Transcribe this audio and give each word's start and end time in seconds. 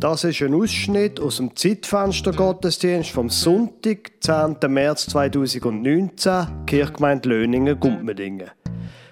Das 0.00 0.24
ist 0.24 0.40
ein 0.40 0.54
Ausschnitt 0.54 1.20
aus 1.20 1.36
dem 1.36 1.54
Zeitfenster 1.54 2.32
Gottesdienst 2.32 3.10
vom 3.10 3.28
Sonntag, 3.28 4.12
10. 4.20 4.56
März 4.68 5.04
2019, 5.08 6.64
Kirchgemeinde 6.64 7.28
Löningen-Gumpmedingen. 7.28 8.50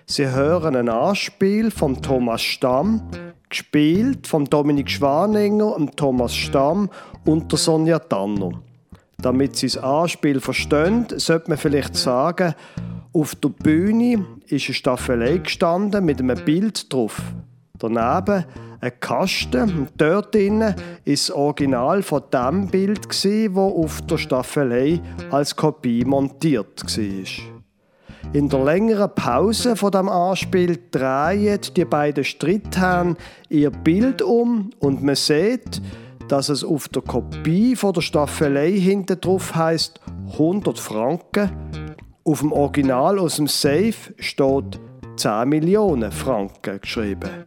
Sie 0.07 0.27
hören 0.27 0.77
ein 0.77 0.89
Anspiel 0.89 1.71
von 1.71 2.01
Thomas 2.01 2.41
Stamm, 2.41 3.03
gespielt 3.51 4.27
von 4.27 4.47
Dominik 4.47 4.91
Schwaninger 4.91 5.77
und 5.77 5.95
Thomas 5.95 6.35
Stamm 6.35 6.89
und 7.27 7.53
Sonja 7.53 7.99
Tanner. 7.99 8.53
Damit 9.19 9.57
Sie 9.57 9.67
das 9.67 9.77
Anspiel 9.77 10.41
verstehen, 10.41 11.05
sollte 11.17 11.51
man 11.51 11.59
vielleicht 11.59 11.97
sagen, 11.97 12.55
auf 13.13 13.35
der 13.35 13.51
Bühne 13.51 14.25
ist 14.47 14.69
eine 14.69 14.75
Staffelei 14.75 15.37
gestanden 15.37 16.07
mit 16.07 16.19
einem 16.19 16.43
Bild 16.47 16.91
drauf. 16.91 17.21
Daneben 17.79 18.45
ein 18.81 19.01
Kasten 19.01 19.77
und 19.77 19.91
dort 19.97 20.35
drinnen 20.35 20.75
ist 21.05 21.29
das 21.29 21.37
Original 21.37 22.03
von 22.03 22.23
dem 22.33 22.69
Bild 22.69 23.09
das 23.09 23.57
auf 23.57 24.03
der 24.03 24.19
Staffelei 24.19 25.01
als 25.31 25.55
Kopie 25.57 26.05
montiert 26.05 26.85
war. 26.85 27.45
In 28.33 28.49
der 28.49 28.63
längeren 28.63 29.15
Pause 29.15 29.75
von 29.75 29.91
dem 29.91 30.09
Anspiel 30.09 30.79
drehen 30.91 31.61
die 31.77 31.85
beiden 31.85 32.25
Streitherren 32.25 33.17
ihr 33.49 33.71
Bild 33.71 34.23
um 34.23 34.71
und 34.81 35.03
man 35.03 35.15
sieht, 35.15 35.81
dass 36.29 36.51
es 36.51 36.63
auf 36.63 36.89
der 36.89 37.03
Kopie 37.03 37.75
von 37.75 37.95
der 37.95 38.03
Staffelei 38.03 38.73
hinten 38.73 39.21
drauf 39.21 39.55
heißt 39.55 40.01
100 40.33 40.79
Franken. 40.79 41.51
Auf 42.23 42.41
dem 42.41 42.53
Original 42.53 43.19
aus 43.19 43.37
dem 43.37 43.47
Safe 43.47 43.95
steht 44.19 44.79
10 45.17 45.49
Millionen 45.49 46.13
Franken 46.13 46.81
geschrieben. 46.83 47.47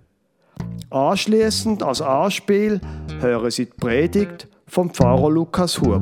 Anschließend 0.90 1.84
als 1.84 2.02
Anspiel 2.02 2.82
hören 3.20 3.52
Sie 3.52 3.66
die 3.66 3.72
Predigt 3.72 4.48
vom 4.68 4.90
Pfarrer 4.90 5.30
Lukas 5.30 5.80
Huber. 5.80 6.02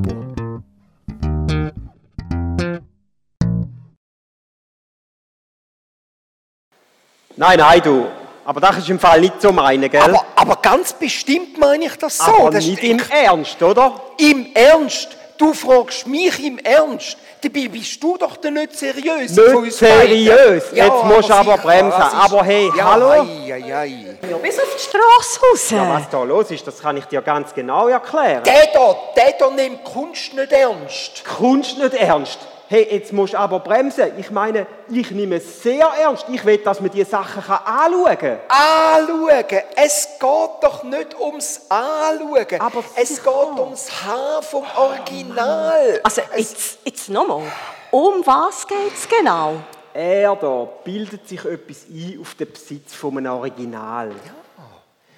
Nein, 7.36 7.58
nein, 7.58 7.80
du. 7.82 8.06
Aber 8.44 8.60
das 8.60 8.78
ist 8.78 8.90
im 8.90 8.98
Fall 8.98 9.20
nicht 9.20 9.40
so 9.40 9.52
meine, 9.52 9.88
gell? 9.88 10.00
Aber, 10.00 10.24
aber 10.34 10.56
ganz 10.56 10.92
bestimmt 10.92 11.58
meine 11.58 11.84
ich 11.84 11.96
das 11.96 12.18
so. 12.18 12.24
Aber 12.24 12.50
das 12.50 12.66
nicht 12.66 12.82
im 12.82 12.98
Ernst, 12.98 13.62
oder? 13.62 13.94
Im 14.18 14.48
Ernst? 14.54 15.16
Du 15.40 15.54
fragst 15.54 16.06
mich 16.06 16.44
im 16.44 16.58
Ernst? 16.58 17.16
Dabei 17.42 17.66
bist 17.68 18.02
du 18.02 18.18
doch 18.18 18.36
der 18.36 18.50
nicht 18.50 18.76
seriös. 18.76 19.34
Nicht 19.34 19.72
seriös. 19.72 20.64
Ja, 20.74 20.84
Jetzt 20.84 21.04
musst 21.04 21.30
du 21.30 21.32
aber 21.32 21.56
bremsen. 21.56 21.98
Aber 21.98 22.44
hey, 22.44 22.70
ja, 22.76 22.92
hallo? 22.92 23.22
Ei, 23.22 23.54
ei, 23.54 23.74
ei. 23.74 24.18
Ja, 24.30 24.36
bis 24.36 24.58
auf 24.58 24.66
die 24.76 24.82
Straße 24.82 25.40
raus. 25.40 25.70
Ja, 25.70 25.94
was 25.94 26.10
da 26.10 26.22
los 26.24 26.50
ist, 26.50 26.66
das 26.66 26.78
kann 26.78 26.98
ich 26.98 27.06
dir 27.06 27.22
ganz 27.22 27.54
genau 27.54 27.88
erklären. 27.88 28.44
Der 28.44 28.66
da, 28.74 28.94
der 29.16 29.32
da 29.38 29.50
nimmt 29.50 29.82
Kunst 29.82 30.34
nicht 30.34 30.52
ernst. 30.52 31.24
Kunst 31.24 31.78
nicht 31.78 31.94
ernst. 31.94 32.40
Hey, 32.68 32.86
jetzt 32.88 33.12
musst 33.12 33.32
du 33.32 33.38
aber 33.38 33.58
bremsen. 33.60 34.12
Ich 34.18 34.30
meine, 34.30 34.66
ich 34.90 35.10
nehme 35.10 35.36
es 35.36 35.62
sehr 35.62 35.88
ernst. 36.00 36.26
Ich 36.30 36.44
will, 36.44 36.58
dass 36.58 36.80
man 36.80 36.90
diese 36.90 37.10
Sachen 37.10 37.42
kann 37.42 37.58
anschauen 37.64 38.16
kann. 38.16 38.38
Anschauen? 38.46 39.62
Es 39.82 40.08
geht 40.18 40.62
doch 40.62 40.82
nicht 40.82 41.18
ums 41.18 41.62
Anschauen. 41.70 42.60
Aber 42.60 42.84
es 42.96 43.16
geht 43.16 43.26
ums 43.26 43.90
Haar 44.04 44.42
vom 44.42 44.64
Original. 44.76 46.00
Also, 46.02 46.20
jetzt, 46.36 46.78
jetzt 46.84 47.08
nochmal. 47.08 47.50
Um 47.90 48.20
was 48.26 48.66
geht 48.66 48.92
es 48.94 49.08
genau? 49.08 49.54
Er 49.94 50.36
da 50.36 50.68
bildet 50.84 51.26
sich 51.26 51.42
etwas 51.46 51.86
ein 51.88 52.18
auf 52.20 52.34
den 52.34 52.52
Besitz 52.52 52.94
von 52.94 53.16
einem 53.16 53.32
Original. 53.32 54.12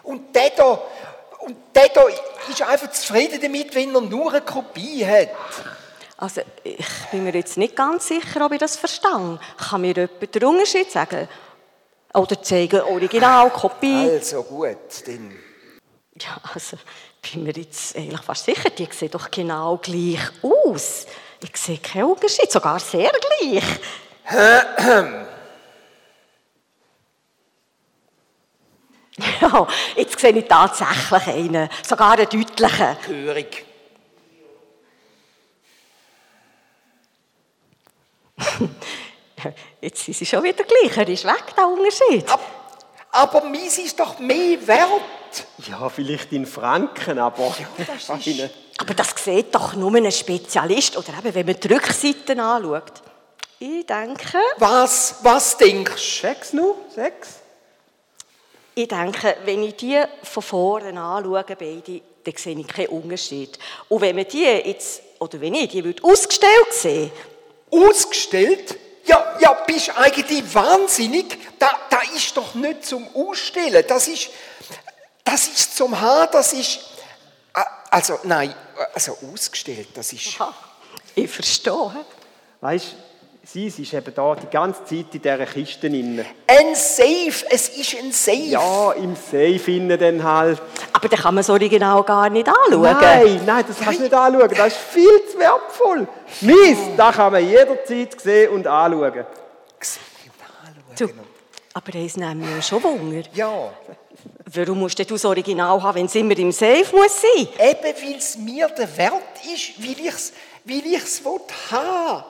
Und 0.05 0.35
der 0.35 0.51
da, 0.51 0.81
und 1.41 1.57
der 1.75 1.89
da 1.89 2.03
ist 2.49 2.63
einfach 2.63 2.91
zufrieden 2.93 3.41
damit, 3.43 3.75
wenn 3.75 3.93
er 3.93 4.01
nur 4.01 4.31
eine 4.31 4.43
Kopie 4.43 5.05
hat. 5.05 5.31
Also, 6.17 6.43
ich 6.63 6.87
bin 7.11 7.25
mir 7.25 7.35
jetzt 7.35 7.59
nicht 7.59 7.75
ganz 7.75 8.07
sicher, 8.07 8.47
ob 8.47 8.53
ich 8.53 8.61
das 8.61 8.77
verstehe. 8.77 9.41
Kann 9.59 9.81
mir 9.81 9.93
jemand 9.95 10.35
den 10.35 10.45
Unterschied 10.45 10.89
sagen? 10.93 11.29
Oder 12.15 12.43
zeigen 12.43 12.83
Original, 12.83 13.51
Kopie? 13.51 14.11
Also 14.11 14.43
gut, 14.43 15.07
dann. 15.07 15.33
Ja, 16.21 16.37
also, 16.55 16.77
bin 17.23 17.45
mir 17.45 17.53
jetzt 17.53 17.97
eigentlich 17.97 18.21
fast 18.21 18.45
sicher, 18.45 18.69
die 18.71 18.87
sehen 18.91 19.11
doch 19.11 19.31
genau 19.31 19.79
gleich 19.79 20.21
aus. 20.43 21.07
Ich 21.43 21.57
sehe 21.57 21.79
keinen 21.79 22.05
Unterschied, 22.05 22.53
sogar 22.53 22.79
sehr 22.79 23.11
gleich. 23.11 23.65
Ja, 29.41 29.67
jetzt 29.97 30.19
sehe 30.19 30.33
ich 30.33 30.47
tatsächlich 30.47 31.27
einen, 31.27 31.69
sogar 31.83 32.13
einen 32.13 32.29
deutlichen. 32.29 32.97
Gehörig. 33.07 33.65
Jetzt 39.81 40.05
sind 40.05 40.17
sie 40.17 40.27
schon 40.27 40.43
wieder 40.43 40.65
gleich, 40.65 40.97
er 40.97 41.09
ist 41.09 41.25
weg, 41.25 41.55
der 41.57 41.69
Unterschied. 41.69 42.29
Ab, 42.31 42.41
aber 43.11 43.45
meins 43.45 43.79
ist 43.79 43.99
doch 43.99 44.19
mehr 44.19 44.67
wert. 44.67 45.47
Ja, 45.69 45.89
vielleicht 45.89 46.33
in 46.33 46.47
Franken, 46.47 47.19
aber... 47.19 47.55
das 47.79 48.09
ist-. 48.27 48.51
Aber 48.79 48.95
das 48.95 49.15
sieht 49.17 49.55
doch 49.55 49.75
nur 49.75 49.95
ein 49.95 50.11
Spezialist, 50.11 50.97
oder 50.97 51.13
eben, 51.19 51.35
wenn 51.35 51.47
man 51.47 51.61
die 51.61 51.69
Rückseiten 51.73 52.41
anschaut. 52.41 53.03
Ich 53.59 53.87
denke, 53.87 54.39
Was, 54.59 55.17
was 55.23 55.57
denkst 55.57 56.21
Sechs 56.21 56.53
nur? 56.53 56.77
Sechs? 56.95 57.43
ich 58.75 58.89
denke, 58.89 59.37
wenn 59.45 59.63
ich 59.63 59.77
die 59.77 60.01
von 60.23 60.43
vorne 60.43 61.01
anschaue, 61.01 61.45
beide, 61.47 62.01
dann 62.25 62.37
sehe 62.37 62.59
ich 62.59 62.67
keinen 62.67 62.89
Unterschied. 62.89 63.59
Und 63.89 64.01
wenn 64.01 64.17
man 64.17 64.27
die 64.27 64.45
jetzt, 64.45 65.03
oder 65.19 65.41
wenn 65.41 65.55
ich 65.55 65.69
die 65.69 65.85
würde 65.85 66.03
ausgestellt 66.03 66.73
sehen, 66.73 67.11
du? 67.71 67.89
Ausgestellt? 67.89 68.79
Ja, 69.43 69.55
bist 69.55 69.91
eigentlich 69.97 70.55
wahnsinnig. 70.55 71.37
Da, 71.59 71.69
da 71.91 72.01
ist 72.15 72.37
doch 72.37 72.55
nicht 72.55 72.87
zum 72.87 73.09
Ausstellen. 73.13 73.85
Das 73.89 74.07
ist, 74.07 74.31
das 75.25 75.49
ist 75.49 75.77
zum 75.77 76.01
Haar, 76.01 76.29
das 76.29 76.53
ist. 76.53 76.79
Also, 77.91 78.21
nein, 78.23 78.55
also 78.95 79.19
ausgestellt, 79.33 79.89
das 79.95 80.13
ist. 80.13 80.39
ha, 80.39 80.55
ich 81.17 81.29
verstehe. 81.29 82.05
Weißt 82.61 82.93
du, 82.93 82.97
sie, 83.45 83.71
sie 83.71 83.83
ist 83.83 83.93
eben 83.93 84.15
da 84.15 84.35
die 84.35 84.47
ganze 84.47 84.85
Zeit 84.85 85.15
in 85.15 85.23
dieser 85.23 85.47
Kiste 85.47 85.89
drin. 85.89 86.25
Ein 86.47 86.75
Safe, 86.75 87.47
es 87.51 87.69
ist 87.69 87.97
ein 87.97 88.13
Safe. 88.13 88.37
Ja, 88.37 88.93
im 88.93 89.15
Safe 89.17 89.73
innen 89.73 89.99
dann 89.99 90.23
halt. 90.23 90.61
Aber 90.93 91.09
dann 91.09 91.21
kann 91.21 91.35
man 91.35 91.45
so 91.45 91.55
genau 91.55 92.03
gar 92.03 92.31
nicht 92.31 92.49
anschauen. 92.49 92.83
Nein, 92.83 93.41
nein, 93.45 93.65
das 93.67 93.79
kannst 93.81 93.99
du 93.99 94.03
nicht 94.05 94.15
anschauen. 94.15 94.51
Das 94.57 94.67
ist 94.69 94.77
viel 94.77 95.21
zu 95.31 95.39
wertvoll. 95.39 96.09
Mies, 96.41 96.79
das 96.97 97.17
kann 97.17 97.33
man 97.33 97.49
jederzeit 97.49 98.21
sehen 98.21 98.53
und 98.53 98.67
anschauen. 98.67 99.27
Du, 100.99 101.09
aber 101.75 101.95
eins 101.95 102.17
nehmen 102.17 102.47
wir 102.55 102.63
schon 102.63 102.83
Wunder. 102.83 103.23
Ja, 103.33 103.71
Warum 104.55 104.81
musst 104.81 104.99
du 104.99 105.05
das 105.05 105.25
Original 105.25 105.83
haben, 105.83 105.95
wenn 105.97 106.07
es 106.07 106.15
immer 106.15 106.37
im 106.37 106.53
Safe 106.53 106.85
muss 106.93 107.23
sein? 107.23 107.49
eben 107.59 108.03
weil 108.03 108.17
es 108.19 108.37
mir 108.37 108.69
der 108.69 108.97
Wert 108.99 109.41
ist, 109.55 109.83
weil 109.83 109.99
ich 109.99 110.15
es 110.15 110.33
weil 110.65 110.85
ich's 110.85 111.25
will 111.25 111.41
haben. 111.71 112.25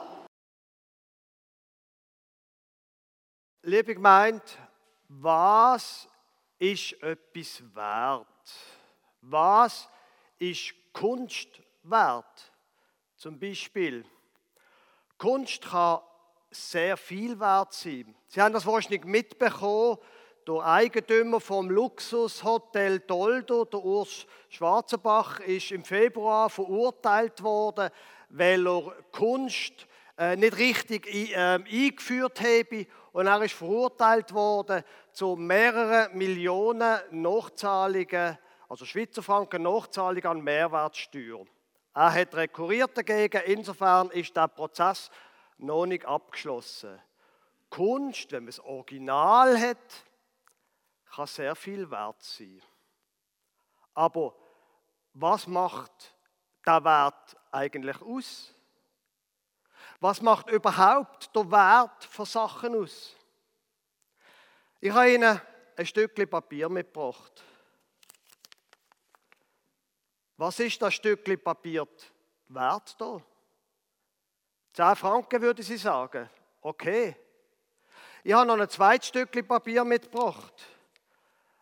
Liebe 3.64 3.94
Gemeinde, 3.94 4.42
was 5.08 6.08
ist 6.58 7.00
etwas 7.00 7.62
wert? 7.72 8.26
Was 9.20 9.88
ist 10.40 10.74
Kunst 10.92 11.62
wert? 11.84 12.52
Zum 13.14 13.38
Beispiel, 13.38 14.04
Kunst 15.16 15.62
kann 15.62 16.00
sehr 16.50 16.96
viel 16.96 17.38
wert 17.38 17.72
sein. 17.72 18.12
Sie 18.26 18.40
haben 18.40 18.52
das 18.52 18.66
wahrscheinlich 18.66 19.04
mitbekommen, 19.04 19.98
der 20.44 20.64
Eigentümer 20.64 21.38
vom 21.38 21.70
Luxushotel 21.70 22.98
Doldo, 22.98 23.64
der 23.64 23.84
Urs 23.84 24.26
Schwarzenbach, 24.48 25.38
ist 25.38 25.70
im 25.70 25.84
Februar 25.84 26.50
verurteilt 26.50 27.40
worden, 27.44 27.90
weil 28.28 28.66
er 28.66 28.92
Kunst 29.12 29.86
äh, 30.18 30.34
nicht 30.34 30.58
richtig 30.58 31.08
ähm, 31.32 31.64
eingeführt 31.70 32.40
habe. 32.40 32.86
Und 33.12 33.26
er 33.26 33.42
ist 33.42 33.54
verurteilt 33.54 34.32
worden 34.32 34.82
zu 35.12 35.36
mehreren 35.36 36.16
Millionen 36.16 36.98
Nachzahlungen, 37.10 38.38
also 38.68 38.84
Schweizer 38.86 39.22
Franken 39.22 39.62
Nachzahlungen 39.62 40.26
an 40.26 40.40
Mehrwertsteuer. 40.40 41.44
Er 41.94 42.12
hat 42.12 42.34
rekurriert 42.34 42.96
dagegen, 42.96 43.42
insofern 43.44 44.10
ist 44.10 44.34
der 44.34 44.48
Prozess 44.48 45.10
noch 45.58 45.84
nicht 45.84 46.06
abgeschlossen. 46.06 46.98
Kunst, 47.68 48.32
wenn 48.32 48.44
man 48.44 48.46
das 48.46 48.60
Original 48.60 49.60
hat, 49.60 50.04
kann 51.14 51.26
sehr 51.26 51.54
viel 51.54 51.90
wert 51.90 52.22
sein. 52.22 52.62
Aber 53.94 54.34
was 55.12 55.46
macht 55.46 56.16
der 56.66 56.82
Wert 56.84 57.36
eigentlich 57.50 58.00
aus? 58.00 58.54
Was 60.02 60.20
macht 60.20 60.50
überhaupt 60.50 61.32
der 61.32 61.48
Wert 61.48 62.02
von 62.06 62.26
Sachen 62.26 62.74
aus? 62.74 63.14
Ich 64.80 64.90
habe 64.90 65.12
Ihnen 65.12 65.40
ein 65.76 65.86
Stückchen 65.86 66.28
Papier 66.28 66.68
mitgebracht. 66.68 67.44
Was 70.36 70.58
ist 70.58 70.82
das 70.82 70.94
Stückchen 70.94 71.40
Papier 71.40 71.86
wert 72.48 73.00
da? 73.00 73.22
10 74.72 74.96
Franken 74.96 75.40
würde 75.40 75.62
sie 75.62 75.76
sagen. 75.76 76.28
Okay. 76.62 77.14
Ich 78.24 78.32
habe 78.32 78.46
noch 78.46 78.58
ein 78.58 78.68
zweites 78.68 79.06
Stückchen 79.06 79.46
Papier 79.46 79.84
mitgebracht. 79.84 80.66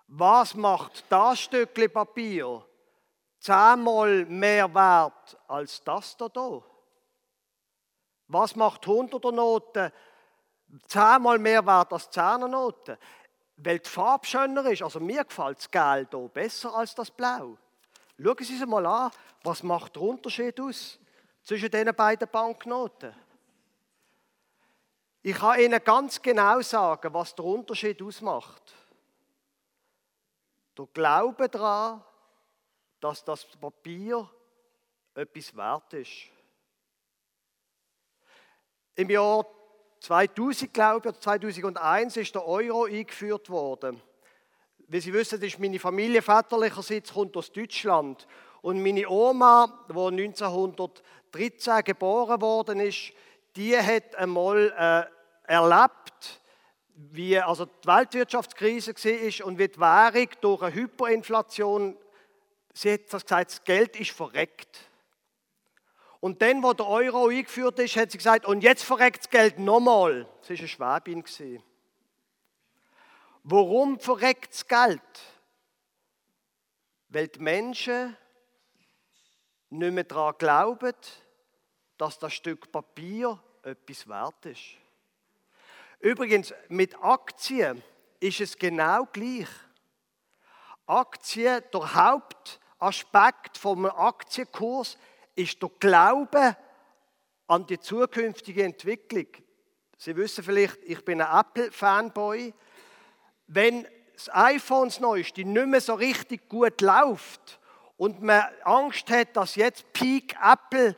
Was 0.06 0.54
macht 0.54 1.04
das 1.10 1.40
Stückchen 1.40 1.92
Papier 1.92 2.66
zehnmal 3.38 4.24
mehr 4.24 4.74
wert 4.74 5.38
als 5.46 5.84
das 5.84 6.16
da? 6.16 6.26
da? 6.30 6.69
Was 8.32 8.54
macht 8.54 8.84
100er 8.84 9.32
Noten 9.32 9.90
zehnmal 10.86 11.38
mehr 11.40 11.66
wert 11.66 11.92
als 11.92 12.08
10er 12.12 12.46
Noten? 12.46 12.96
Weil 13.56 13.80
die 13.80 13.88
Farbe 13.88 14.24
schöner 14.24 14.64
ist. 14.66 14.82
Also 14.82 15.00
mir 15.00 15.24
gefällt 15.24 15.58
das 15.58 15.68
Gelb 15.68 16.10
hier 16.12 16.28
besser 16.28 16.72
als 16.72 16.94
das 16.94 17.10
Blau. 17.10 17.58
Schauen 18.16 18.36
Sie 18.38 18.56
sich 18.56 18.66
mal 18.66 18.86
an, 18.86 19.10
was 19.42 19.64
macht 19.64 19.96
der 19.96 20.02
Unterschied 20.02 20.60
aus 20.60 21.00
zwischen 21.42 21.70
diesen 21.70 21.94
beiden 21.94 22.28
Banknoten? 22.30 23.12
Ich 25.22 25.36
kann 25.36 25.58
Ihnen 25.58 25.82
ganz 25.82 26.22
genau 26.22 26.60
sagen, 26.60 27.12
was 27.12 27.34
der 27.34 27.44
Unterschied 27.44 28.00
ausmacht. 28.00 28.74
Der 30.78 30.86
Glaube 30.94 31.48
daran, 31.48 32.04
dass 33.00 33.24
das 33.24 33.44
Papier 33.44 34.30
etwas 35.14 35.56
wert 35.56 35.92
ist. 35.94 36.39
Im 38.96 39.10
Jahr 39.10 39.46
2000, 40.00 40.72
glaube 40.72 40.98
ich, 40.98 41.06
oder 41.06 41.20
2001 41.20 42.16
ist 42.16 42.34
der 42.34 42.46
Euro 42.46 42.84
eingeführt 42.84 43.50
worden. 43.50 44.00
Wie 44.88 45.00
Sie 45.00 45.12
wissen, 45.12 45.40
ist 45.42 45.58
meine 45.58 45.78
Familie 45.78 46.22
väterlicherseits 46.22 47.12
kommt 47.12 47.36
aus 47.36 47.52
Deutschland. 47.52 48.26
Und 48.62 48.82
meine 48.82 49.08
Oma, 49.08 49.86
die 49.88 49.92
1913 49.92 51.84
geboren 51.84 52.40
worden 52.40 52.80
ist, 52.80 53.12
die 53.56 53.76
hat 53.76 54.16
einmal 54.16 55.08
äh, 55.46 55.52
erlebt, 55.52 56.40
wie 56.94 57.38
also 57.38 57.64
die 57.64 57.86
Weltwirtschaftskrise 57.86 58.94
war 58.94 59.46
und 59.46 59.58
wie 59.58 59.68
die 59.68 59.80
Währung 59.80 60.28
durch 60.40 60.62
eine 60.62 60.74
Hyperinflation, 60.74 61.96
sie 62.74 62.92
hat 62.92 63.12
das 63.12 63.22
gesagt, 63.22 63.50
das 63.50 63.64
Geld 63.64 63.98
ist 63.98 64.10
verreckt. 64.10 64.89
Und 66.20 66.42
dann, 66.42 66.62
wo 66.62 66.74
der 66.74 66.86
Euro 66.86 67.28
eingeführt 67.28 67.78
ist, 67.78 67.96
hat 67.96 68.10
sie 68.10 68.18
gesagt, 68.18 68.44
und 68.44 68.62
jetzt 68.62 68.84
verreckt 68.84 69.20
das 69.24 69.30
Geld 69.30 69.58
nochmal. 69.58 70.26
Das 70.46 70.50
war 70.78 70.96
eine 70.96 71.04
Schwäbin. 71.24 71.62
Warum 73.42 73.98
verreckt 73.98 74.52
das 74.52 74.66
Geld? 74.66 75.00
Weil 77.08 77.28
die 77.28 77.40
Menschen 77.40 78.16
nicht 79.70 79.92
mehr 79.92 80.04
daran 80.04 80.34
glauben, 80.36 80.94
dass 81.96 82.18
das 82.18 82.34
Stück 82.34 82.70
Papier 82.70 83.42
etwas 83.62 84.06
wert 84.06 84.46
ist. 84.46 84.62
Übrigens, 86.00 86.52
mit 86.68 87.02
Aktien 87.02 87.82
ist 88.20 88.40
es 88.40 88.58
genau 88.58 89.06
gleich. 89.06 89.48
Aktien, 90.86 91.62
der 91.72 91.94
Hauptaspekt 91.94 93.56
vom 93.56 93.86
Aktienkurs 93.86 94.98
ist 95.40 95.62
der 95.62 95.70
Glaube 95.78 96.56
an 97.46 97.66
die 97.66 97.80
zukünftige 97.80 98.64
Entwicklung. 98.64 99.26
Sie 99.96 100.16
wissen 100.16 100.44
vielleicht, 100.44 100.78
ich 100.84 101.04
bin 101.04 101.20
ein 101.20 101.40
Apple-Fanboy. 101.40 102.54
Wenn 103.46 103.86
das 104.14 104.30
iPhone 104.32 104.88
das 104.88 105.00
Neueste 105.00 105.44
nicht 105.44 105.66
mehr 105.66 105.80
so 105.80 105.94
richtig 105.94 106.48
gut 106.48 106.80
läuft 106.80 107.58
und 107.96 108.22
man 108.22 108.44
Angst 108.62 109.10
hat, 109.10 109.36
dass 109.36 109.56
jetzt 109.56 109.92
Peak 109.92 110.36
Apple 110.42 110.96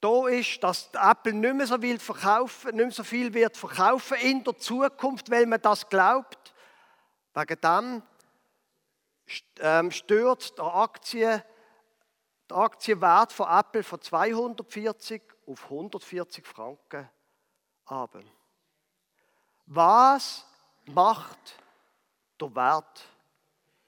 da 0.00 0.28
ist, 0.28 0.62
dass 0.62 0.90
Apple 0.94 1.32
nicht 1.32 1.54
mehr 1.54 1.66
so 1.66 1.78
viel 1.78 1.98
verkaufen, 1.98 2.76
nicht 2.76 2.92
so 2.92 3.02
viel 3.02 3.34
wird 3.34 3.56
verkaufen 3.56 4.16
in 4.18 4.44
der 4.44 4.56
Zukunft, 4.58 5.30
weil 5.30 5.46
man 5.46 5.60
das 5.60 5.88
glaubt. 5.88 6.54
Wegen 7.34 7.60
dem 7.60 8.02
ähm, 9.60 9.90
stört 9.90 10.56
der 10.58 10.66
Aktie 10.66 11.44
der 12.50 12.56
Aktienwert 12.56 13.32
von 13.32 13.48
Apple 13.48 13.82
von 13.82 14.00
240 14.00 15.22
auf 15.46 15.64
140 15.64 16.46
Franken 16.46 17.08
ab. 17.86 18.18
Was 19.66 20.46
macht 20.86 21.58
der 22.40 22.54
Wert? 22.54 23.04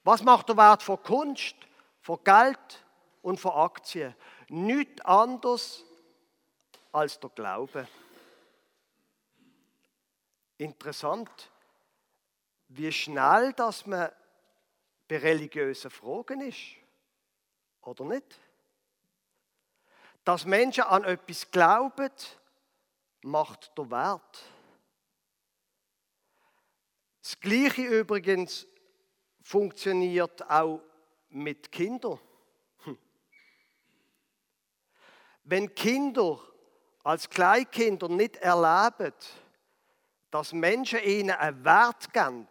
Was 0.05 0.23
macht 0.23 0.49
der 0.49 0.57
Wert 0.57 0.83
von 0.83 1.03
Kunst, 1.03 1.57
von 2.01 2.23
Geld 2.25 2.85
und 3.23 3.39
von 3.39 3.53
Aktien? 3.53 4.15
Nichts 4.49 5.01
anderes 5.05 5.85
als 6.93 7.19
der 7.21 7.31
Glaube. 7.31 7.89
Interessant, 10.59 11.51
wie 12.69 12.93
schnell 12.93 13.53
dass 13.55 13.87
man 13.87 14.11
bei 15.09 15.19
religiösen 15.19 15.91
Fragen 15.91 16.41
ist, 16.43 16.77
oder 17.83 18.05
nicht? 18.05 18.39
Dass 20.31 20.47
Menschen 20.47 20.85
an 20.85 21.03
etwas 21.03 21.51
glauben, 21.51 22.13
macht 23.23 23.77
der 23.77 23.91
Wert. 23.91 24.45
Das 27.21 27.41
Gleiche 27.41 27.83
übrigens 27.83 28.69
funktioniert 29.43 30.49
auch 30.49 30.83
mit 31.31 31.73
Kindern. 31.73 32.21
Hm. 32.85 32.97
Wenn 35.43 35.75
Kinder 35.75 36.39
als 37.03 37.29
Kleinkinder 37.29 38.09
nicht 38.09 38.37
erleben, 38.37 39.17
dass 40.31 40.53
Menschen 40.53 41.03
ihnen 41.03 41.31
einen 41.31 41.65
Wert 41.65 42.13
geben, 42.13 42.47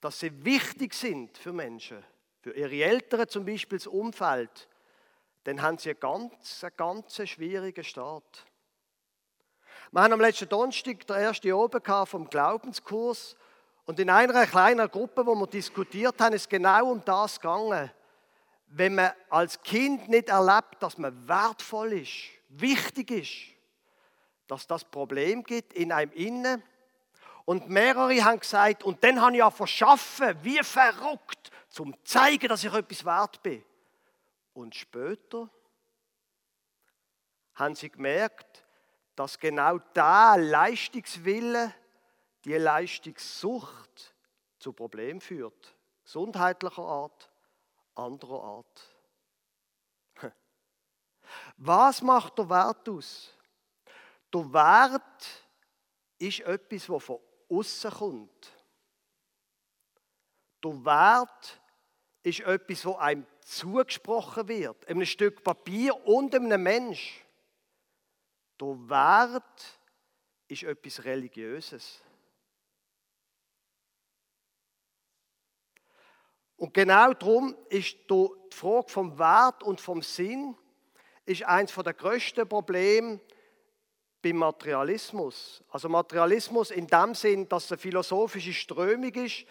dass 0.00 0.20
sie 0.20 0.46
wichtig 0.46 0.94
sind 0.94 1.36
für 1.36 1.52
Menschen, 1.52 2.02
für 2.40 2.56
ihre 2.56 2.82
Eltern 2.90 3.28
zum 3.28 3.44
Beispiel 3.44 3.76
das 3.76 3.86
Umfeld, 3.86 4.66
dann 5.46 5.62
haben 5.62 5.78
sie 5.78 5.90
einen 5.90 6.00
ganz, 6.00 6.64
einen 6.64 6.76
ganz 6.76 7.28
schwierigen 7.28 7.84
Start. 7.84 8.46
Wir 9.92 10.02
haben 10.02 10.12
am 10.12 10.20
letzten 10.20 10.48
Donnerstag 10.48 11.06
der 11.06 11.18
erste 11.18 11.56
oben 11.56 11.80
vom 12.06 12.28
Glaubenskurs 12.28 13.36
und 13.84 14.00
in 14.00 14.10
einer 14.10 14.44
kleinen 14.48 14.90
Gruppe, 14.90 15.24
wo 15.24 15.36
wir 15.36 15.46
diskutiert 15.46 16.20
haben, 16.20 16.34
ist 16.34 16.50
genau 16.50 16.90
um 16.90 17.04
das 17.04 17.40
gegangen. 17.40 17.92
Wenn 18.66 18.96
man 18.96 19.12
als 19.30 19.62
Kind 19.62 20.08
nicht 20.08 20.30
erlebt, 20.30 20.80
dass 20.80 20.98
man 20.98 21.28
wertvoll 21.28 21.92
ist, 21.92 22.24
wichtig 22.48 23.12
ist, 23.12 23.56
dass 24.48 24.66
das 24.66 24.84
Problem 24.84 25.44
gibt 25.44 25.74
in 25.74 25.92
einem 25.92 26.10
Innen. 26.10 26.60
Und 27.44 27.68
mehrere 27.68 28.24
haben 28.24 28.40
gesagt, 28.40 28.82
und 28.82 29.04
dann 29.04 29.20
habe 29.20 29.30
ich 29.32 29.38
ja 29.38 29.52
verschaffen, 29.52 30.36
wie 30.42 30.58
verrückt, 30.64 31.52
zum 31.68 31.94
zeigen, 32.04 32.48
dass 32.48 32.64
ich 32.64 32.74
etwas 32.74 33.04
wert 33.04 33.40
bin. 33.44 33.62
Und 34.56 34.74
später 34.74 35.50
haben 37.56 37.74
sie 37.74 37.90
gemerkt, 37.90 38.64
dass 39.14 39.38
genau 39.38 39.78
da 39.92 40.34
Leistungswille, 40.36 41.74
die 42.42 42.54
Leistungssucht 42.54 44.14
zu 44.58 44.72
Problemen 44.72 45.20
führt. 45.20 45.76
Gesundheitlicher 46.04 46.82
Art, 46.82 47.30
anderer 47.96 48.42
Art. 48.42 48.96
Was 51.58 52.00
macht 52.00 52.38
der 52.38 52.48
Wert 52.48 52.88
aus? 52.88 53.34
Der 54.32 54.52
Wert 54.54 55.46
ist 56.16 56.40
etwas, 56.40 56.86
das 56.86 57.04
von 57.04 57.20
außen 57.50 57.90
kommt. 57.90 58.52
Der 60.64 60.70
Wert 60.82 61.60
ist 62.26 62.40
etwas, 62.40 62.82
das 62.82 62.96
einem 62.96 63.24
zugesprochen 63.40 64.48
wird, 64.48 64.88
einem 64.88 65.06
Stück 65.06 65.44
Papier 65.44 65.94
und 66.08 66.34
einem 66.34 66.60
Mensch. 66.60 67.24
Der 68.60 68.66
Wert 68.66 69.78
ist 70.48 70.64
etwas 70.64 71.04
Religiöses. 71.04 72.02
Und 76.56 76.74
genau 76.74 77.12
darum 77.12 77.56
ist 77.68 77.96
die 78.10 78.28
Frage 78.50 78.88
vom 78.88 79.16
Wert 79.16 79.62
und 79.62 79.80
vom 79.80 80.02
Sinn 80.02 80.56
ist 81.26 81.44
eines 81.44 81.76
der 81.76 81.94
größten 81.94 82.48
Probleme 82.48 83.20
beim 84.20 84.36
Materialismus. 84.38 85.62
Also 85.68 85.88
Materialismus 85.88 86.72
in 86.72 86.88
dem 86.88 87.14
Sinn, 87.14 87.48
dass 87.48 87.66
es 87.66 87.72
eine 87.72 87.78
philosophische 87.78 88.52
Strömung 88.52 89.14
ist, 89.14 89.46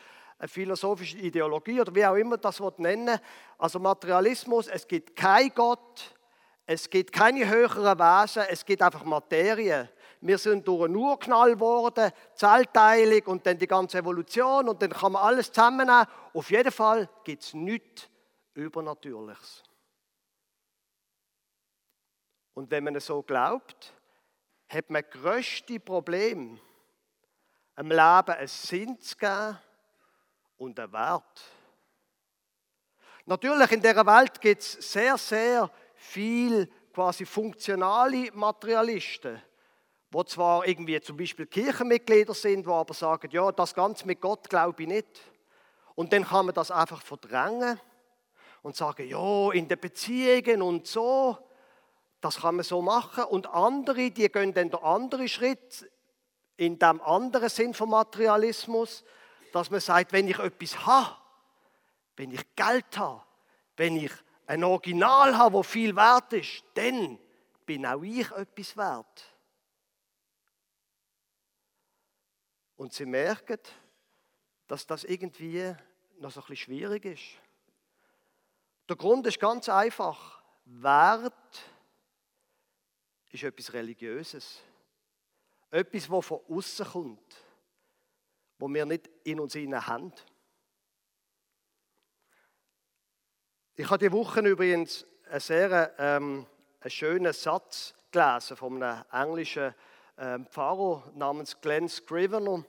eine 0.45 0.47
philosophische 0.47 1.17
Ideologie 1.17 1.81
oder 1.81 1.93
wie 1.95 2.05
auch 2.05 2.15
immer 2.15 2.37
das 2.37 2.61
nennen 2.77 3.19
Also 3.57 3.79
Materialismus, 3.79 4.67
es 4.67 4.87
gibt 4.87 5.15
kein 5.15 5.49
Gott, 5.53 6.15
es 6.67 6.89
gibt 6.89 7.11
keine 7.11 7.49
höheren 7.49 7.97
Wesen, 7.97 8.43
es 8.49 8.63
gibt 8.63 8.81
einfach 8.81 9.03
Materie. 9.03 9.89
Wir 10.21 10.37
sind 10.37 10.67
durch 10.67 10.85
einen 10.85 10.95
Urknall 10.95 11.53
geworden, 11.53 12.11
Zellteilung 12.35 13.23
und 13.25 13.45
dann 13.45 13.57
die 13.57 13.67
ganze 13.67 13.97
Evolution 13.97 14.69
und 14.69 14.81
dann 14.81 14.91
kann 14.91 15.13
man 15.13 15.23
alles 15.23 15.51
zusammennehmen. 15.51 16.05
Auf 16.33 16.51
jeden 16.51 16.71
Fall 16.71 17.09
gibt 17.23 17.43
es 17.43 17.53
nichts 17.53 18.07
Übernatürliches. 18.53 19.63
Und 22.53 22.69
wenn 22.71 22.83
man 22.83 22.95
es 22.95 23.07
so 23.07 23.21
glaubt, 23.21 23.93
hat 24.69 24.89
man 24.89 25.03
das 25.03 25.21
grösste 25.21 25.79
Problem, 25.79 26.59
einem 27.75 27.89
Leben 27.89 28.37
einen 28.37 28.47
Sinn 28.47 29.01
zu 29.01 29.17
geben 29.17 29.57
und 30.57 30.79
einen 30.79 30.91
Wert. 30.91 31.41
Natürlich, 33.25 33.71
in 33.71 33.81
dieser 33.81 34.05
Welt 34.05 34.39
gibt 34.39 34.61
es 34.61 34.73
sehr, 34.91 35.17
sehr 35.17 35.69
viel 35.95 36.69
quasi 36.93 37.25
funktionale 37.25 38.31
Materialisten, 38.33 39.41
wo 40.11 40.23
zwar 40.23 40.67
irgendwie 40.67 41.01
zum 41.01 41.17
Beispiel 41.17 41.47
Kirchenmitglieder 41.47 42.33
sind, 42.33 42.65
die 42.65 42.69
aber 42.69 42.93
sagen, 42.93 43.29
ja, 43.31 43.51
das 43.51 43.73
Ganze 43.73 44.05
mit 44.05 44.21
Gott 44.21 44.49
glaube 44.49 44.83
ich 44.83 44.87
nicht. 44.87 45.21
Und 45.95 46.13
dann 46.13 46.25
kann 46.25 46.45
man 46.45 46.55
das 46.55 46.71
einfach 46.71 47.01
verdrängen 47.01 47.79
und 48.61 48.75
sagen, 48.75 49.07
ja, 49.07 49.51
in 49.51 49.67
den 49.67 49.79
Beziehungen 49.79 50.61
und 50.61 50.87
so, 50.87 51.37
das 52.21 52.41
kann 52.41 52.55
man 52.55 52.63
so 52.63 52.81
machen. 52.81 53.23
Und 53.25 53.47
andere, 53.47 54.11
die 54.11 54.29
gehen 54.29 54.53
dann 54.53 54.69
den 54.69 54.79
anderen 54.81 55.27
Schritt 55.27 55.89
in 56.57 56.79
dem 56.79 57.01
anderen 57.01 57.49
Sinn 57.49 57.73
vom 57.73 57.89
Materialismus, 57.89 59.03
dass 59.55 59.71
man 59.71 59.79
sagt, 59.79 60.11
wenn 60.11 60.27
ich 60.27 60.37
etwas 60.37 60.85
habe, 60.85 61.15
wenn 62.17 62.29
ich 62.29 62.55
Geld 62.57 62.97
habe, 62.97 63.23
wenn 63.77 63.95
ich 63.95 64.11
ein 64.47 64.65
Original 64.65 65.37
habe, 65.37 65.55
wo 65.55 65.63
viel 65.63 65.95
wert 65.95 66.33
ist, 66.33 66.61
dann 66.73 67.17
bin 67.65 67.85
auch 67.85 68.03
ich 68.03 68.29
etwas 68.31 68.75
wert. 68.75 69.33
Und 72.75 72.91
sie 72.91 73.05
merken, 73.05 73.61
dass 74.67 74.85
das 74.85 75.05
irgendwie 75.05 75.73
noch 76.19 76.31
so 76.31 76.41
ein 76.41 76.47
bisschen 76.47 76.57
schwierig 76.57 77.05
ist. 77.05 77.23
Der 78.89 78.97
Grund 78.97 79.25
ist 79.25 79.39
ganz 79.39 79.69
einfach. 79.69 80.43
Wert 80.65 81.63
ist 83.31 83.43
etwas 83.43 83.71
Religiöses. 83.71 84.59
Etwas, 85.71 86.09
das 86.09 86.25
von 86.25 86.41
außen 86.49 86.85
kommt, 86.87 87.44
wo 88.57 88.67
wir 88.69 88.85
nicht 88.85 89.09
in 89.23 89.39
uns 89.39 89.55
innen 89.55 89.85
haben. 89.85 90.13
Ich 93.75 93.89
habe 93.89 93.97
die 93.97 94.11
Woche 94.11 94.39
übrigens 94.41 95.05
einen 95.29 95.39
sehr 95.39 95.93
ähm, 95.97 96.45
einen 96.79 96.91
schönen 96.91 97.33
Satz 97.33 97.95
gelesen 98.11 98.55
von 98.55 98.81
einem 98.81 99.03
englischen 99.11 99.73
ähm, 100.17 100.45
Pfarrer 100.47 101.03
namens 101.15 101.59
Glenn 101.59 101.89
Scrivener, 101.89 102.63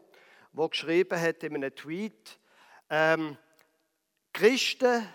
der 0.53 0.69
geschrieben 0.69 1.21
hat 1.21 1.43
in 1.45 1.55
einem 1.55 1.75
Tweet, 1.75 2.39
ähm, 2.91 3.37
Christen 4.33 5.07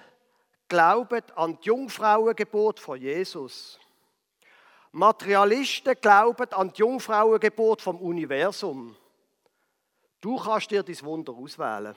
glauben 0.68 1.24
an 1.36 1.60
die 1.62 1.68
Jungfrauengeburt 1.68 2.80
von 2.80 3.00
Jesus. 3.02 3.80
Materialisten 4.94 5.96
glauben 6.00 6.52
an 6.54 6.72
die 6.72 6.80
Jungfrauengeburt 6.80 7.82
vom 7.82 7.98
Universum. 7.98 8.96
Du 10.22 10.38
kannst 10.38 10.70
dir 10.70 10.84
dein 10.84 11.02
Wunder 11.02 11.34
auswählen. 11.34 11.96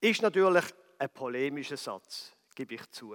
Ist 0.00 0.22
natürlich 0.22 0.64
ein 0.98 1.10
polemischer 1.10 1.76
Satz, 1.76 2.32
gebe 2.54 2.74
ich 2.74 2.90
zu. 2.90 3.14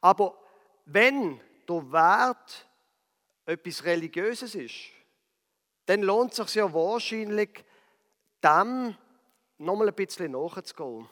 Aber 0.00 0.38
wenn 0.84 1.40
der 1.68 1.92
Wert 1.92 2.68
etwas 3.44 3.84
Religiöses 3.84 4.54
ist, 4.54 4.76
dann 5.86 6.02
lohnt 6.02 6.30
es 6.32 6.36
sich 6.36 6.54
ja 6.54 6.72
wahrscheinlich, 6.72 7.64
dem 8.42 8.96
nochmal 9.58 9.88
ein 9.88 9.94
bisschen 9.94 10.30
nachzugehen. 10.32 11.08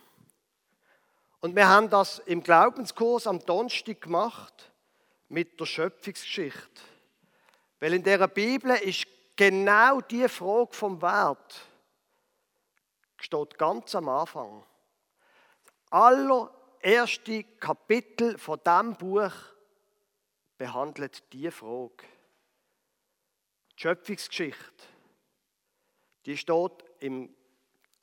Und 1.40 1.56
wir 1.56 1.68
haben 1.68 1.90
das 1.90 2.20
im 2.20 2.42
Glaubenskurs 2.42 3.26
am 3.26 3.40
Donnerstag 3.44 4.00
gemacht 4.00 4.72
mit 5.28 5.58
der 5.58 5.66
Schöpfungsgeschichte. 5.66 6.82
Weil 7.80 7.94
in 7.94 8.04
der 8.04 8.28
Bibel 8.28 8.70
ist 8.76 9.08
genau 9.36 10.00
die 10.00 10.28
Frage 10.28 10.72
vom 10.72 11.00
Wert 11.00 11.60
steht 13.18 13.58
ganz 13.58 13.94
am 13.94 14.08
Anfang 14.08 14.64
allererste 15.92 17.44
Kapitel 17.60 18.38
von 18.38 18.58
diesem 18.64 18.96
Buch 18.96 19.32
behandelt 20.56 21.22
diese 21.32 21.50
Frage. 21.50 22.04
Die 23.76 23.82
Schöpfungsgeschichte, 23.82 24.84
die 26.24 26.36
steht 26.36 26.84
im 27.00 27.34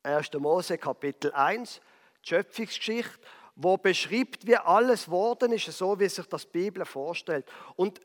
1. 0.04 0.34
Mose 0.34 0.78
Kapitel 0.78 1.32
1, 1.32 1.82
die 2.24 2.30
Schöpfungsgeschichte, 2.30 3.20
wo 3.56 3.78
beschreibt, 3.78 4.46
wie 4.46 4.56
alles 4.56 5.06
geworden 5.06 5.52
ist, 5.52 5.66
so 5.66 6.00
wie 6.00 6.08
sich 6.08 6.26
das 6.28 6.44
die 6.44 6.60
Bibel 6.60 6.86
vorstellt. 6.86 7.50
Und 7.76 8.00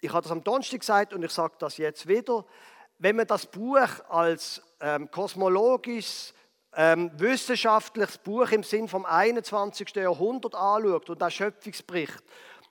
ich 0.00 0.12
habe 0.12 0.22
das 0.22 0.32
am 0.32 0.44
Donnerstag 0.44 0.80
gesagt 0.80 1.12
und 1.12 1.24
ich 1.24 1.30
sage 1.30 1.54
das 1.58 1.76
jetzt 1.76 2.06
wieder. 2.06 2.44
Wenn 2.98 3.16
man 3.16 3.26
das 3.26 3.46
Buch 3.46 3.88
als 4.08 4.62
ähm, 4.80 5.10
kosmologisches 5.10 6.34
ähm, 6.76 7.10
wissenschaftliches 7.16 8.18
Buch 8.18 8.50
im 8.50 8.62
Sinn 8.62 8.88
vom 8.88 9.04
21. 9.04 9.94
Jahrhundert 9.94 10.54
anschaut 10.54 11.10
und 11.10 11.20
das 11.20 11.34
Schöpfungsbericht, 11.34 12.22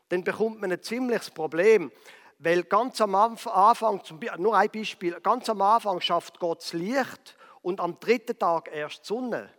dann 0.10 0.24
bekommt 0.24 0.62
man 0.62 0.72
ein 0.72 0.82
ziemliches 0.82 1.30
Problem. 1.30 1.92
Weil 2.40 2.64
ganz 2.64 3.02
am 3.02 3.16
Anfang, 3.16 4.02
nur 4.38 4.56
ein 4.56 4.70
Beispiel, 4.70 5.20
ganz 5.22 5.50
am 5.50 5.62
Anfang 5.62 6.00
schafft 6.02 6.40
Gott 6.40 6.62
das 6.62 6.74
Licht 6.74 7.36
und 7.62 7.80
am 7.80 8.00
dritten 8.00 8.38
Tag 8.38 8.70
erst 8.72 9.04
die 9.04 9.08
Sonne. 9.08 9.50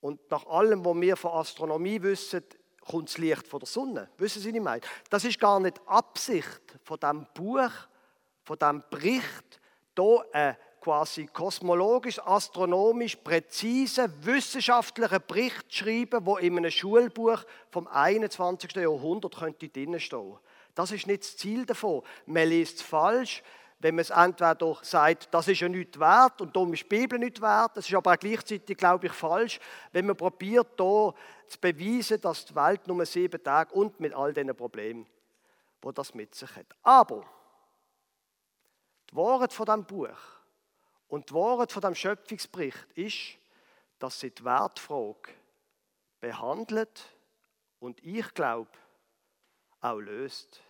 Und 0.00 0.18
nach 0.30 0.46
allem, 0.46 0.84
was 0.84 1.00
wir 1.00 1.16
von 1.16 1.32
Astronomie 1.32 2.02
wissen, 2.02 2.42
kommt 2.86 3.08
das 3.08 3.18
Licht 3.18 3.46
von 3.46 3.60
der 3.60 3.66
Sonne. 3.66 4.08
Wissen 4.18 4.40
Sie, 4.42 4.50
was 4.50 4.56
ich 4.56 4.62
meine? 4.62 4.80
Das 5.10 5.24
ist 5.24 5.40
gar 5.40 5.60
nicht 5.60 5.80
Absicht 5.86 6.60
von 6.84 6.98
diesem 6.98 7.26
Buch, 7.34 7.70
von 8.44 8.58
diesem 8.58 8.82
Bericht, 8.90 9.60
hier 9.96 10.24
eine 10.32 10.56
quasi 10.80 11.26
kosmologisch, 11.26 12.18
astronomisch 12.18 13.16
präzise, 13.16 14.12
wissenschaftlichen 14.22 15.22
Bericht 15.26 15.72
schreiben, 15.72 16.26
wo 16.26 16.36
in 16.38 16.56
einem 16.56 16.70
Schulbuch 16.70 17.44
vom 17.70 17.86
21. 17.86 18.74
Jahrhundert 18.74 19.36
könnte 19.36 19.68
drinnen 19.68 20.00
stehen. 20.00 20.36
Das 20.74 20.90
ist 20.90 21.06
nicht 21.06 21.22
das 21.22 21.36
Ziel 21.36 21.66
davon. 21.66 22.02
Man 22.26 22.48
liest 22.48 22.82
falsch, 22.82 23.42
wenn 23.82 23.96
man 23.96 24.02
es 24.02 24.10
entweder 24.10 24.78
sagt, 24.82 25.34
das 25.34 25.48
ist 25.48 25.60
ja 25.60 25.68
nicht 25.68 25.98
wert 25.98 26.40
und 26.40 26.54
darum 26.54 26.72
ist 26.72 26.84
die 26.84 26.88
Bibel 26.88 27.18
nicht 27.18 27.40
wert. 27.40 27.76
Das 27.76 27.88
ist 27.88 27.94
aber 27.94 28.12
auch 28.12 28.18
gleichzeitig, 28.18 28.76
glaube 28.76 29.06
ich, 29.06 29.12
falsch, 29.12 29.58
wenn 29.90 30.06
man 30.06 30.16
probiert, 30.16 30.68
hier 30.76 31.14
zu 31.48 31.60
beweisen, 31.60 32.20
dass 32.20 32.44
die 32.44 32.54
Welt 32.54 32.86
nur 32.86 33.04
sieben 33.04 33.42
Tage 33.42 33.74
und 33.74 33.98
mit 33.98 34.14
all 34.14 34.32
diesen 34.32 34.54
Problemen, 34.54 35.04
wo 35.80 35.90
das 35.90 36.14
mit 36.14 36.32
sich 36.32 36.54
hat. 36.54 36.66
Aber 36.84 37.24
die 39.10 39.16
Wahrheit 39.16 39.52
von 39.52 39.66
diesem 39.66 39.84
Buch 39.84 40.18
und 41.08 41.28
die 41.28 41.34
Wahrheit 41.34 41.72
von 41.72 41.82
dem 41.82 41.96
Schöpfungsbericht 41.96 42.86
ist, 42.94 43.36
dass 43.98 44.20
sie 44.20 44.30
die 44.30 44.44
Wertfrage 44.44 45.32
behandelt 46.20 47.04
und 47.80 48.02
ich 48.04 48.32
glaube 48.32 48.70
auch 49.80 49.98
löst. 49.98 50.60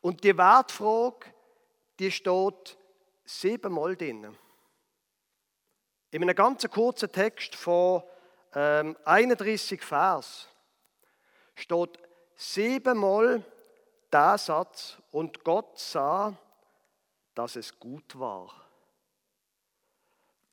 Und 0.00 0.24
die 0.24 0.36
Wertfrage, 0.36 1.33
die 1.98 2.10
steht 2.10 2.76
siebenmal 3.24 3.96
drin. 3.96 4.36
In 6.10 6.22
einem 6.22 6.34
ganz 6.34 6.68
kurzen 6.70 7.10
Text 7.10 7.54
von 7.54 8.02
ähm, 8.54 8.96
31 9.04 9.82
Vers 9.82 10.48
steht 11.54 11.98
siebenmal 12.36 13.42
der 14.12 14.38
Satz, 14.38 14.96
und 15.10 15.42
Gott 15.42 15.78
sah, 15.78 16.36
dass 17.34 17.56
es 17.56 17.78
gut 17.78 18.18
war. 18.18 18.48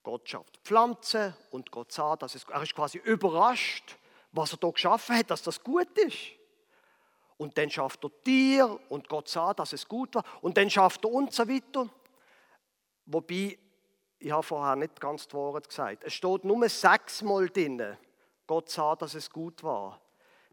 Gott 0.03 0.27
schafft 0.27 0.57
Pflanzen 0.63 1.35
und 1.51 1.69
Gott 1.71 1.91
sah, 1.91 2.15
dass 2.15 2.33
es, 2.35 2.43
er 2.45 2.63
ist 2.63 2.75
quasi 2.75 2.97
überrascht, 2.97 3.97
was 4.31 4.53
er 4.53 4.57
da 4.57 4.69
geschaffen 4.69 5.15
hat, 5.15 5.29
dass 5.29 5.43
das 5.43 5.63
gut 5.63 5.95
ist. 5.99 6.17
Und 7.41 7.57
dann 7.57 7.71
schafft 7.71 8.03
er 8.03 8.11
Tier 8.23 8.79
und 8.89 9.09
Gott 9.09 9.27
sah, 9.27 9.51
dass 9.55 9.73
es 9.73 9.87
gut 9.87 10.13
war. 10.13 10.23
Und 10.41 10.57
dann 10.57 10.69
schafft 10.69 11.03
er 11.03 11.11
und 11.11 11.33
so 11.33 11.49
weiter. 11.49 11.89
Wobei, 13.07 13.57
ich 14.19 14.31
habe 14.31 14.43
vorher 14.43 14.75
nicht 14.75 15.01
ganz 15.01 15.27
die 15.27 15.33
Wahrheit 15.33 15.67
gesagt. 15.67 16.03
Es 16.03 16.13
steht 16.13 16.45
nur 16.45 16.69
sechsmal 16.69 17.49
drin, 17.49 17.97
Gott 18.45 18.69
sah, 18.69 18.95
dass 18.95 19.15
es 19.15 19.27
gut 19.27 19.63
war. 19.63 19.99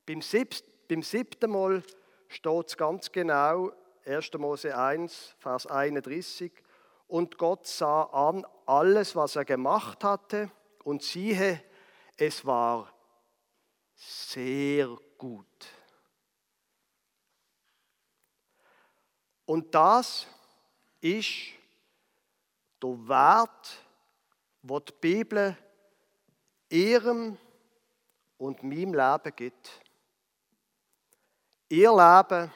Beim, 0.07 0.23
siebten, 0.23 0.66
beim 0.88 1.02
siebten 1.02 1.50
Mal 1.50 1.83
steht 2.26 2.68
es 2.68 2.76
ganz 2.78 3.12
genau, 3.12 3.71
1. 4.07 4.33
Mose 4.38 4.75
1, 4.75 5.35
Vers 5.38 5.66
31. 5.66 6.50
Und 7.07 7.37
Gott 7.37 7.66
sah 7.66 8.04
an 8.04 8.47
alles, 8.64 9.14
was 9.14 9.37
er 9.37 9.45
gemacht 9.45 10.02
hatte, 10.04 10.50
und 10.85 11.02
siehe, 11.02 11.62
es 12.16 12.47
war 12.47 12.90
sehr 13.95 14.97
gut. 15.18 15.77
Und 19.49 19.75
das 19.75 20.26
ist 21.00 21.55
der 22.83 23.09
Wert, 23.09 23.78
wo 24.61 24.78
die 24.78 24.93
Bibel 25.00 25.57
ihrem 26.69 27.38
und 28.37 28.62
meinem 28.62 28.93
Leben 28.93 29.35
gibt. 29.35 29.71
Ihr 31.71 31.90
Leben 31.90 32.52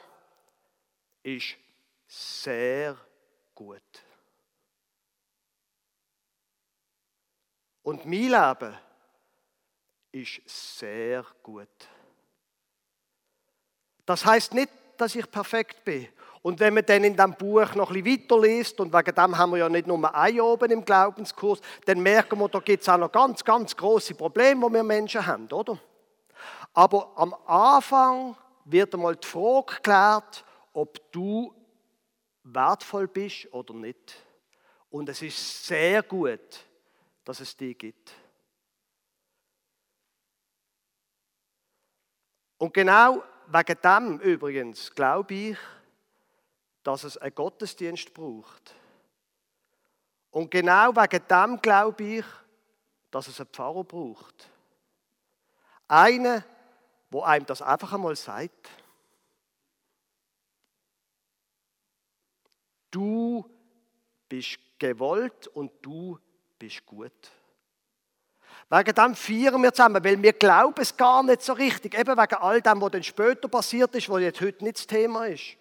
ist 1.23 1.55
sehr 2.07 2.95
gut. 3.55 3.81
Und 7.81 8.05
mein 8.05 8.29
Leben 8.29 8.77
ist 10.11 10.41
sehr 10.77 11.25
gut. 11.41 11.89
Das 14.05 14.23
heißt 14.23 14.53
nicht, 14.53 14.69
dass 14.95 15.15
ich 15.15 15.31
perfekt 15.31 15.83
bin. 15.83 16.07
Und 16.43 16.59
wenn 16.59 16.73
man 16.73 16.85
dann 16.85 17.05
in 17.05 17.15
diesem 17.15 17.33
Buch 17.35 17.73
noch 17.73 17.89
ein 17.89 18.03
bisschen 18.03 18.23
weiterliest, 18.23 18.79
und 18.81 18.93
wegen 18.93 19.15
dem 19.15 19.37
haben 19.37 19.51
wir 19.51 19.59
ja 19.59 19.69
nicht 19.69 19.87
nur 19.87 20.13
ein 20.13 20.41
oben 20.41 20.71
im 20.71 20.83
Glaubenskurs, 20.85 21.61
dann 21.85 22.01
merken 22.01 22.37
wir, 22.37 22.49
da 22.49 22.59
gibt 22.59 22.83
es 22.83 22.89
auch 22.89 22.97
noch 22.97 23.11
ganz, 23.11 23.43
ganz 23.45 23.75
große 23.75 24.13
Probleme, 24.13 24.67
die 24.67 24.73
wir 24.73 24.83
Menschen 24.83 25.25
haben, 25.25 25.47
oder? 25.51 25.79
Aber 26.73 27.13
am 27.15 27.33
Anfang 27.45 28.35
wird 28.65 28.93
einmal 28.93 29.15
die 29.15 29.25
Frage 29.25 29.75
geklärt, 29.75 30.43
ob 30.73 31.11
du 31.13 31.53
wertvoll 32.43 33.07
bist 33.07 33.47
oder 33.53 33.73
nicht. 33.73 34.13
Und 34.89 35.07
es 35.07 35.21
ist 35.21 35.65
sehr 35.65 36.03
gut, 36.03 36.65
dass 37.23 37.39
es 37.39 37.55
die 37.55 37.73
gibt. 37.73 38.11
Und 42.57 42.73
genau 42.73 43.23
wegen 43.47 43.77
dem 43.81 44.19
übrigens 44.19 44.93
glaube 44.93 45.33
ich, 45.33 45.57
dass 46.83 47.03
es 47.03 47.17
einen 47.17 47.33
Gottesdienst 47.33 48.13
braucht. 48.13 48.75
Und 50.31 50.51
genau 50.51 50.95
wegen 50.95 51.27
dem 51.27 51.61
glaube 51.61 52.03
ich, 52.03 52.25
dass 53.11 53.27
es 53.27 53.39
einen 53.39 53.49
Pfarrer 53.49 53.83
braucht. 53.83 54.49
Einen, 55.87 56.43
wo 57.09 57.21
einem 57.21 57.45
das 57.45 57.61
einfach 57.61 57.93
einmal 57.93 58.15
sagt. 58.15 58.69
Du 62.89 63.49
bist 64.27 64.59
gewollt 64.79 65.47
und 65.47 65.71
du 65.81 66.19
bist 66.57 66.85
gut. 66.85 67.11
Wegen 68.69 68.95
dem 68.95 69.15
feiern 69.15 69.61
wir 69.61 69.73
zusammen, 69.73 70.03
weil 70.03 70.21
wir 70.21 70.33
glauben 70.33 70.81
es 70.81 70.95
gar 70.97 71.21
nicht 71.21 71.43
so 71.43 71.53
richtig. 71.53 71.97
Eben 71.97 72.17
wegen 72.17 72.35
all 72.35 72.61
dem, 72.61 72.81
was 72.81 72.91
dann 72.91 73.03
später 73.03 73.47
passiert 73.47 73.93
ist, 73.93 74.09
was 74.09 74.21
jetzt 74.21 74.41
heute 74.41 74.63
nicht 74.63 74.77
das 74.77 74.87
Thema 74.87 75.25
ist. 75.27 75.57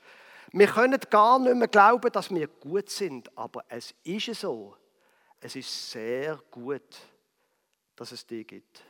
Wir 0.52 0.66
können 0.66 1.00
gar 1.08 1.38
nicht 1.38 1.54
mehr 1.56 1.68
glauben, 1.68 2.12
dass 2.12 2.30
wir 2.30 2.46
gut 2.46 2.90
sind, 2.90 3.36
aber 3.36 3.64
es 3.68 3.94
ist 4.04 4.34
so. 4.34 4.76
Es 5.40 5.56
ist 5.56 5.90
sehr 5.90 6.38
gut, 6.50 6.98
dass 7.96 8.12
es 8.12 8.26
die 8.26 8.46
gibt. 8.46 8.82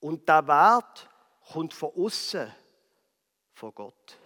Und 0.00 0.28
der 0.28 0.46
Wert 0.46 1.08
kommt 1.52 1.72
von 1.72 1.92
außen, 1.96 2.52
von 3.54 3.74
Gott. 3.74 4.18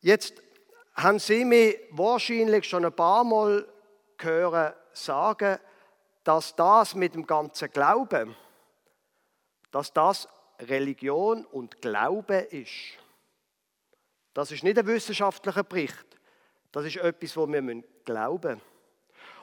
Jetzt 0.00 0.34
haben 0.94 1.18
Sie 1.18 1.44
mich 1.44 1.76
wahrscheinlich 1.90 2.68
schon 2.68 2.84
ein 2.84 2.94
paar 2.94 3.24
Mal 3.24 3.66
hören 4.20 4.72
sagen, 4.92 5.58
dass 6.22 6.54
das 6.54 6.94
mit 6.94 7.14
dem 7.14 7.26
ganzen 7.26 7.70
Glauben, 7.70 8.36
dass 9.72 9.92
das 9.92 10.28
Religion 10.60 11.44
und 11.46 11.80
Glaube 11.80 12.36
ist. 12.36 12.98
Das 14.38 14.52
ist 14.52 14.62
nicht 14.62 14.78
ein 14.78 14.86
wissenschaftlicher 14.86 15.64
Bericht. 15.64 16.06
Das 16.70 16.84
ist 16.84 16.98
etwas, 16.98 17.36
wo 17.36 17.48
wir 17.48 17.82
glauben 18.04 18.50
müssen. 18.52 18.62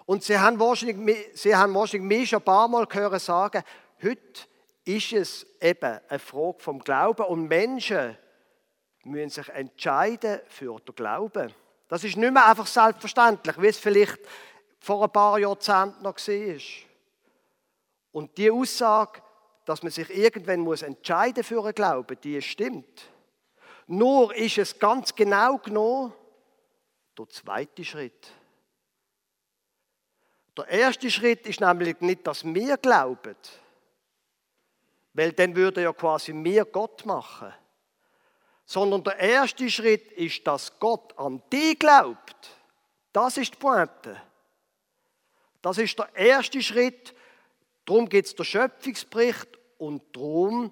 Und 0.05 0.23
Sie 0.23 0.39
haben 0.39 0.57
wahrscheinlich, 0.57 1.17
Sie 1.33 1.53
haben 1.53 1.75
wahrscheinlich 1.75 2.07
mich 2.07 2.29
schon 2.29 2.39
ein 2.39 2.45
paar 2.45 2.69
Mal 2.69 2.85
gehört 2.85 3.19
sagen, 3.19 3.61
heute 4.01 4.43
ist 4.85 5.11
es 5.11 5.45
eben 5.59 5.99
eine 6.07 6.19
Frage 6.19 6.59
vom 6.59 6.79
Glauben 6.79 7.25
und 7.25 7.49
Menschen 7.49 8.17
müssen 9.03 9.31
sich 9.31 9.49
entscheiden 9.49 10.39
für 10.47 10.79
den 10.79 10.95
Glauben. 10.95 11.53
Das 11.89 12.05
ist 12.05 12.15
nicht 12.15 12.31
mehr 12.31 12.47
einfach 12.47 12.67
selbstverständlich, 12.67 13.61
wie 13.61 13.67
es 13.67 13.77
vielleicht 13.77 14.19
vor 14.79 15.03
ein 15.03 15.11
paar 15.11 15.37
Jahrzehnten 15.37 16.03
noch 16.03 16.15
war. 16.15 16.61
Und 18.13 18.37
die 18.37 18.49
Aussage, 18.49 19.21
dass 19.65 19.83
man 19.83 19.91
sich 19.91 20.09
irgendwann 20.09 20.61
muss 20.61 20.83
entscheiden 20.83 21.43
für 21.43 21.61
einen 21.61 21.75
Glauben, 21.75 22.17
die 22.23 22.41
stimmt. 22.41 23.09
Nur 23.87 24.35
ist 24.35 24.57
es 24.57 24.77
ganz 24.79 25.13
genau 25.13 25.57
genommen 25.57 26.13
der 27.17 27.29
zweite 27.29 27.83
Schritt. 27.85 28.31
Der 30.57 30.67
erste 30.67 31.11
Schritt 31.11 31.45
ist 31.45 31.59
nämlich 31.59 31.99
nicht, 32.01 32.25
dass 32.25 32.43
wir 32.43 32.77
glauben, 32.77 33.35
weil 35.13 35.33
dann 35.33 35.55
würde 35.55 35.83
ja 35.83 35.93
quasi 35.93 36.33
mir 36.33 36.65
Gott 36.65 37.05
machen. 37.05 37.53
Sondern 38.65 39.03
der 39.03 39.17
erste 39.17 39.69
Schritt 39.69 40.11
ist, 40.13 40.45
dass 40.47 40.79
Gott 40.79 41.17
an 41.19 41.43
dich 41.51 41.77
glaubt. 41.77 42.49
Das 43.13 43.37
ist 43.37 43.53
die 43.53 43.57
Pointe. 43.57 44.19
Das 45.61 45.77
ist 45.77 45.99
der 45.99 46.15
erste 46.15 46.61
Schritt. 46.61 47.13
Darum 47.85 48.09
gibt 48.09 48.27
es 48.27 48.35
den 48.35 48.45
Schöpfungsbericht 48.45 49.59
und 49.77 50.01
darum 50.15 50.71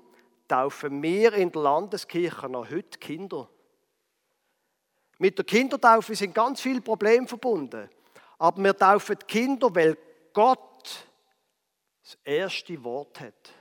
taufen 0.53 1.01
wir 1.01 1.33
in 1.33 1.51
der 1.51 1.63
Landeskirche 1.63 2.47
noch 2.47 2.69
heute 2.69 2.99
Kinder. 2.99 3.49
Mit 5.17 5.35
der 5.35 5.45
Kindertaufe 5.45 6.13
sind 6.13 6.35
ganz 6.35 6.61
viele 6.61 6.79
Probleme 6.79 7.27
verbunden. 7.27 7.89
Aber 8.37 8.63
wir 8.63 8.77
taufen 8.77 9.17
Kinder, 9.27 9.73
weil 9.73 9.97
Gott 10.31 11.07
das 12.03 12.19
erste 12.23 12.83
Wort 12.83 13.19
hat. 13.19 13.51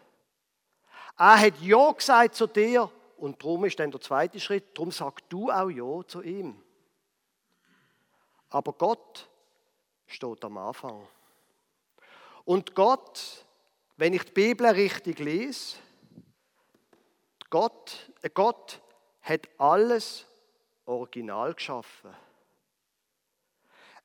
Er 1.16 1.40
hat 1.40 1.62
Ja 1.62 1.92
gesagt 1.92 2.34
zu 2.34 2.46
dir 2.46 2.90
und 3.16 3.42
darum 3.42 3.64
ist 3.64 3.78
dann 3.78 3.90
der 3.90 4.00
zweite 4.02 4.38
Schritt, 4.38 4.76
darum 4.76 4.90
sagst 4.90 5.24
du 5.30 5.50
auch 5.50 5.70
Ja 5.70 6.06
zu 6.06 6.20
ihm. 6.20 6.60
Aber 8.50 8.74
Gott 8.74 9.30
steht 10.06 10.44
am 10.44 10.58
Anfang. 10.58 11.08
Und 12.44 12.74
Gott, 12.74 13.46
wenn 13.96 14.12
ich 14.12 14.24
die 14.24 14.32
Bibel 14.32 14.66
richtig 14.66 15.20
lese, 15.20 15.76
Gott, 17.52 18.10
Gott 18.32 18.80
hat 19.20 19.46
alles 19.58 20.24
original 20.86 21.52
geschaffen. 21.52 22.10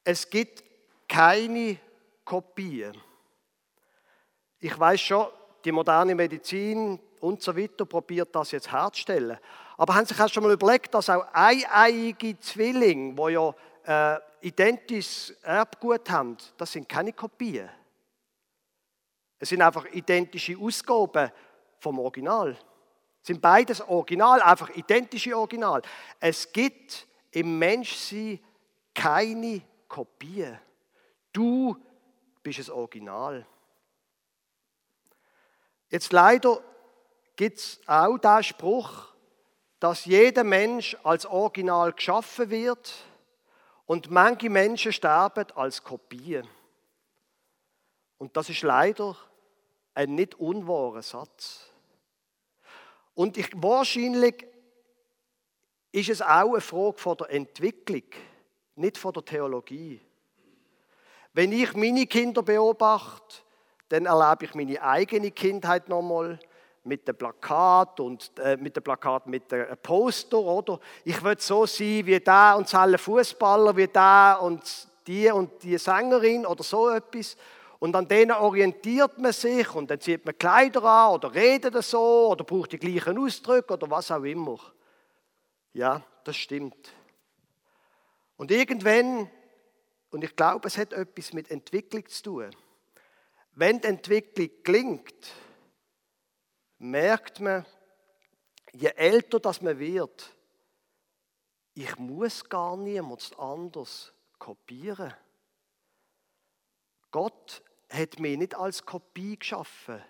Es 0.04 0.30
gibt 0.30 0.66
keine 1.08 1.78
Kopien. 2.26 3.02
Ich 4.60 4.78
weiß 4.78 5.00
schon, 5.00 5.28
die 5.64 5.72
moderne 5.72 6.14
Medizin 6.14 7.00
und 7.22 7.42
so 7.42 7.56
weiter 7.56 7.86
probiert 7.86 8.36
das 8.36 8.52
jetzt 8.52 8.70
herzustellen. 8.70 9.38
Aber 9.78 9.96
haben 9.96 10.06
Sie 10.06 10.14
sich 10.14 10.34
schon 10.34 10.44
mal 10.44 10.52
überlegt, 10.52 10.94
dass 10.94 11.10
auch 11.10 11.26
eineiige 11.32 12.38
Zwillinge, 12.42 13.16
die 13.16 13.32
ja 13.32 14.16
äh, 14.16 14.20
identisches 14.46 15.30
Erbgut 15.42 16.10
haben, 16.10 16.36
das 16.58 16.74
sind 16.74 16.90
keine 16.90 17.14
Kopien. 17.14 17.70
Es 19.40 19.48
sind 19.48 19.62
einfach 19.62 19.86
identische 19.86 20.58
Ausgaben 20.58 21.32
vom 21.80 22.00
Original. 22.00 22.58
Sind 23.28 23.42
beides 23.42 23.82
Original, 23.82 24.42
einfach 24.42 24.70
identische 24.70 25.38
Original. 25.38 25.82
Es 26.22 26.50
gibt 26.54 27.06
im 27.32 27.60
Menschsein 27.60 28.40
keine 28.94 29.64
Kopie. 29.90 30.48
Du 31.34 31.76
bist 32.42 32.60
das 32.60 32.70
Original. 32.70 33.46
Jetzt 35.90 36.14
leider 36.14 36.64
gibt 37.36 37.58
es 37.58 37.82
auch 37.86 38.18
den 38.18 38.44
Spruch, 38.44 39.08
dass 39.82 40.06
jeder 40.06 40.46
Mensch 40.46 40.96
als 41.04 41.26
Original 41.26 41.92
geschaffen 41.92 42.50
wird 42.50 42.94
und 43.88 44.10
manche 44.10 44.50
Menschen 44.50 44.94
sterben 44.94 45.52
als 45.54 45.84
Kopie. 45.84 46.44
Und 48.20 48.38
das 48.38 48.48
ist 48.48 48.62
leider 48.62 49.18
ein 49.96 50.16
nicht 50.16 50.36
unwahrer 50.36 51.02
Satz. 51.02 51.74
Und 53.18 53.36
ich, 53.36 53.50
wahrscheinlich 53.56 54.46
ist 55.92 56.10
es 56.10 56.22
auch 56.22 56.52
eine 56.52 56.62
Frage 56.62 57.00
von 57.00 57.18
der 57.18 57.32
Entwicklung, 57.32 58.04
nicht 58.76 59.00
von 59.00 59.12
der 59.12 59.26
Theologie. 59.26 60.00
Wenn 61.34 61.52
ich 61.52 61.74
meine 61.74 62.06
Kinder 62.06 62.44
beobachte, 62.44 63.38
dann 63.90 64.06
erlebe 64.06 64.46
ich 64.46 64.54
meine 64.54 64.80
eigene 64.84 65.32
Kindheit 65.32 65.90
nochmal 65.90 66.38
mit 66.84 67.08
dem 67.08 67.18
Plakat 67.18 68.00
und 68.02 68.32
äh, 68.38 68.56
mit 68.56 68.76
dem 68.76 68.84
Plakat 68.84 69.26
mit 69.26 69.52
dem 69.52 69.66
Poster, 69.82 70.38
oder? 70.38 70.80
Ich 71.04 71.24
will 71.24 71.40
so 71.40 71.66
sein 71.66 72.06
wie 72.06 72.20
da 72.20 72.54
und 72.54 72.72
alle 72.76 73.00
Fußballer 73.00 73.76
wie 73.76 73.88
da 73.88 74.36
und 74.36 74.62
die 75.08 75.32
und 75.32 75.64
die 75.64 75.80
Sängerin 75.80 76.46
oder 76.46 76.64
so 76.64 76.90
etwas. 76.90 77.36
Und 77.80 77.96
an 77.96 78.08
denen 78.08 78.32
orientiert 78.32 79.20
man 79.20 79.34
sich 79.34 79.74
und 79.76 79.92
dann 79.92 80.00
zieht 80.00 80.26
man 80.26 80.38
Kleider 80.38 80.84
an 80.84 81.14
oder 81.14 81.34
redet 81.34 81.84
so 81.84 82.30
oder 82.32 82.44
braucht 82.44 82.72
die 82.72 82.80
gleichen 82.80 83.20
Ausdrücke 83.20 83.74
oder 83.74 83.90
was 83.90 84.10
auch 84.10 84.24
immer. 84.24 84.58
Ja, 85.74 86.04
das 86.24 86.36
stimmt. 86.38 86.92
Und 88.36 88.52
irgendwann, 88.52 89.30
und 90.10 90.24
ich 90.24 90.36
glaube, 90.36 90.68
es 90.68 90.78
hat 90.78 90.94
etwas 90.94 91.34
mit 91.34 91.52
Entwicklung 91.52 92.08
zu 92.08 92.24
tun, 92.24 92.50
wenn 93.54 93.80
die 93.80 93.88
Entwicklung 93.88 94.50
gelingt, 94.64 95.34
merkt 96.80 97.40
man, 97.40 97.66
je 98.74 98.90
älter 98.90 99.40
das 99.40 99.62
man 99.62 99.78
wird, 99.78 100.36
ich 101.74 101.96
muss 101.98 102.48
gar 102.48 102.76
niemand 102.76 103.38
anders 103.38 104.14
kopieren. 104.40 105.14
Gott 107.12 107.64
hat 107.90 108.20
mich 108.20 108.38
nicht 108.38 108.56
als 108.56 108.86
Kopie 108.86 109.38
geschaffen, 109.38 110.04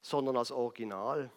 sondern 0.00 0.36
als 0.36 0.50
Original. 0.50 1.30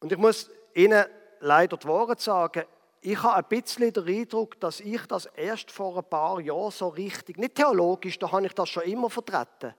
Und 0.00 0.12
ich 0.12 0.18
muss 0.18 0.50
Ihnen 0.74 1.04
leider 1.40 1.76
die 1.76 1.86
Worte 1.86 2.22
sagen, 2.22 2.64
ich 3.00 3.20
habe 3.22 3.36
ein 3.36 3.44
bisschen 3.48 3.92
den 3.92 4.06
Eindruck, 4.06 4.58
dass 4.60 4.80
ich 4.80 5.04
das 5.06 5.26
erst 5.26 5.70
vor 5.70 5.98
ein 5.98 6.04
paar 6.04 6.40
Jahren 6.40 6.70
so 6.70 6.88
richtig, 6.88 7.36
nicht 7.36 7.56
theologisch, 7.56 8.18
da 8.18 8.30
habe 8.30 8.46
ich 8.46 8.54
das 8.54 8.68
schon 8.68 8.84
immer 8.84 9.10
vertreten, 9.10 9.74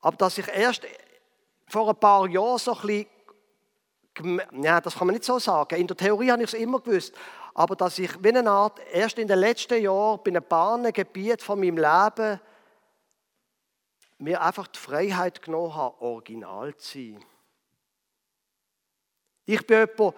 aber 0.00 0.16
dass 0.16 0.38
ich 0.38 0.48
erst 0.48 0.86
vor 1.66 1.88
ein 1.88 1.96
paar 1.96 2.28
Jahren 2.28 2.58
so 2.58 2.74
ein 2.74 2.80
bisschen 2.86 3.06
ja, 4.62 4.80
das 4.80 4.96
kann 4.96 5.06
man 5.06 5.14
nicht 5.14 5.24
so 5.24 5.38
sagen. 5.38 5.76
In 5.76 5.86
der 5.86 5.96
Theorie 5.96 6.30
habe 6.30 6.42
ich 6.42 6.52
es 6.52 6.58
immer 6.58 6.80
gewusst. 6.80 7.14
Aber 7.54 7.76
dass 7.76 7.98
ich 7.98 8.22
wie 8.22 8.28
eine 8.28 8.50
Art, 8.50 8.80
erst 8.92 9.18
in 9.18 9.28
den 9.28 9.38
letzten 9.38 9.82
Jahren 9.82 10.20
bei 10.22 10.30
einem 10.30 10.42
paar 10.42 10.92
Gebiet 10.92 11.42
von 11.42 11.58
meinem 11.60 11.76
Leben 11.76 12.40
mir 14.18 14.40
einfach 14.40 14.66
die 14.66 14.78
Freiheit 14.78 15.42
genommen 15.42 15.74
habe, 15.74 16.00
original 16.00 16.76
zu 16.76 16.98
sein. 16.98 17.24
Ich 19.46 19.66
bin 19.66 19.78
jemand, 19.78 20.16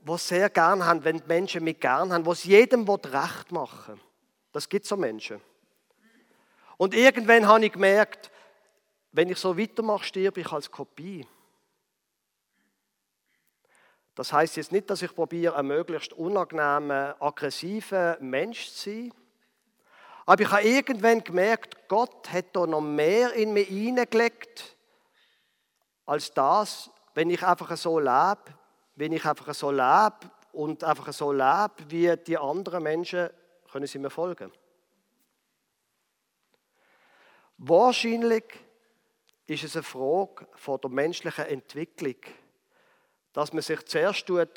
der 0.00 0.18
sehr 0.18 0.50
gern 0.50 0.84
haben, 0.84 1.04
wenn 1.04 1.18
die 1.18 1.26
Menschen 1.26 1.62
mich 1.62 1.78
gern 1.78 2.12
haben, 2.12 2.26
was 2.26 2.44
jedem 2.44 2.88
recht 2.88 3.52
machen 3.52 4.00
Das 4.50 4.68
gibt 4.68 4.86
so 4.86 4.96
Menschen. 4.96 5.40
Und 6.76 6.94
irgendwann 6.94 7.46
habe 7.46 7.64
ich 7.64 7.72
gemerkt, 7.72 8.30
wenn 9.12 9.28
ich 9.28 9.38
so 9.38 9.56
weitermache, 9.56 10.04
stirb 10.04 10.38
ich 10.38 10.50
als 10.50 10.70
Kopie. 10.70 11.26
Das 14.14 14.32
heißt 14.32 14.56
jetzt 14.56 14.72
nicht, 14.72 14.90
dass 14.90 15.02
ich 15.02 15.14
probiere, 15.14 15.56
ein 15.56 15.66
möglichst 15.66 16.12
unangenehmer, 16.12 17.16
aggressiver 17.18 18.18
Mensch 18.20 18.68
zu 18.70 18.90
sein. 18.90 19.14
Aber 20.26 20.42
ich 20.42 20.50
habe 20.50 20.62
irgendwann 20.62 21.24
gemerkt, 21.24 21.88
Gott 21.88 22.30
hat 22.30 22.54
da 22.54 22.66
noch 22.66 22.80
mehr 22.80 23.32
in 23.32 23.52
mich 23.52 23.68
hineingelegt, 23.68 24.76
als 26.06 26.32
das, 26.32 26.90
wenn 27.14 27.30
ich 27.30 27.42
einfach 27.42 27.76
so 27.76 27.98
lebe, 27.98 28.44
wenn 28.94 29.12
ich 29.12 29.24
einfach 29.24 29.52
so 29.54 29.70
lebe 29.70 30.30
und 30.52 30.84
einfach 30.84 31.12
so 31.12 31.32
lebe, 31.32 31.72
wie 31.88 32.16
die 32.16 32.38
anderen 32.38 32.82
Menschen, 32.82 33.30
können 33.70 33.86
sie 33.86 33.98
mir 33.98 34.10
folgen. 34.10 34.52
Wahrscheinlich 37.56 38.44
ist 39.46 39.64
es 39.64 39.76
eine 39.76 39.82
Frage 39.82 40.46
von 40.54 40.80
der 40.80 40.90
menschlichen 40.90 41.46
Entwicklung 41.46 42.16
dass 43.32 43.52
man 43.52 43.62
sich 43.62 43.84
zuerst 43.86 44.26
tut 44.26 44.48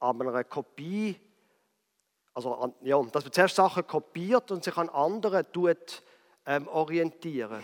an 0.00 0.20
einer 0.20 0.44
Kopie, 0.44 1.18
also 2.34 2.54
an, 2.54 2.74
ja, 2.82 3.00
dass 3.12 3.24
man 3.24 3.32
zuerst 3.32 3.56
Sachen 3.56 3.86
kopiert 3.86 4.50
und 4.50 4.64
sich 4.64 4.76
an 4.76 4.88
anderen 4.88 5.44
tut, 5.52 6.02
ähm, 6.46 6.66
orientieren. 6.68 7.62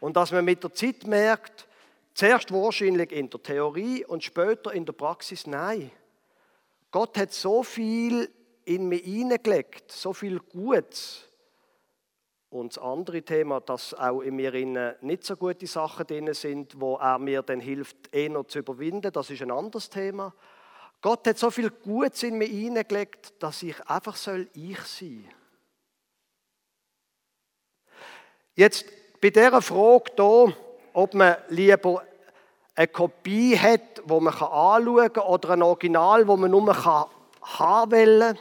Und 0.00 0.16
dass 0.16 0.32
man 0.32 0.44
mit 0.44 0.62
der 0.62 0.72
Zeit 0.72 1.06
merkt, 1.06 1.68
zuerst 2.14 2.52
wahrscheinlich 2.52 3.12
in 3.12 3.30
der 3.30 3.42
Theorie 3.42 4.04
und 4.04 4.24
später 4.24 4.72
in 4.72 4.84
der 4.84 4.92
Praxis, 4.92 5.46
nein. 5.46 5.90
Gott 6.90 7.16
hat 7.16 7.32
so 7.32 7.62
viel 7.62 8.30
in 8.64 8.88
mich 8.88 9.02
hineingelegt, 9.02 9.90
so 9.92 10.12
viel 10.12 10.38
Gutes. 10.38 11.28
Und 12.52 12.76
das 12.76 12.82
andere 12.82 13.22
Thema, 13.22 13.62
dass 13.62 13.94
auch 13.94 14.20
in 14.20 14.36
mir 14.36 14.52
nicht 15.00 15.24
so 15.24 15.36
gute 15.36 15.66
Sachen 15.66 16.06
drin 16.06 16.34
sind, 16.34 16.78
wo 16.78 16.96
er 16.96 17.18
mir 17.18 17.40
dann 17.40 17.60
hilft, 17.60 18.14
eher 18.14 18.46
zu 18.46 18.58
überwinden, 18.58 19.10
das 19.10 19.30
ist 19.30 19.40
ein 19.40 19.50
anderes 19.50 19.88
Thema. 19.88 20.34
Gott 21.00 21.26
hat 21.26 21.38
so 21.38 21.50
viel 21.50 21.70
Gutes 21.70 22.22
in 22.24 22.36
mich 22.36 22.50
hineingelegt, 22.50 23.42
dass 23.42 23.62
ich 23.62 23.80
einfach 23.88 24.16
soll 24.16 24.50
ich 24.52 24.78
sein. 24.80 25.26
Jetzt 28.54 28.84
bei 29.22 29.30
dieser 29.30 29.62
Frage 29.62 30.12
hier, 30.14 30.56
ob 30.92 31.14
man 31.14 31.36
lieber 31.48 32.02
eine 32.74 32.88
Kopie 32.88 33.56
hat, 33.56 34.02
wo 34.04 34.20
man 34.20 34.34
anschauen 34.34 35.10
kann, 35.10 35.24
oder 35.24 35.50
ein 35.50 35.62
Original, 35.62 36.28
wo 36.28 36.36
man 36.36 36.50
nur 36.50 36.84
haben 37.40 37.90
will, 37.90 38.36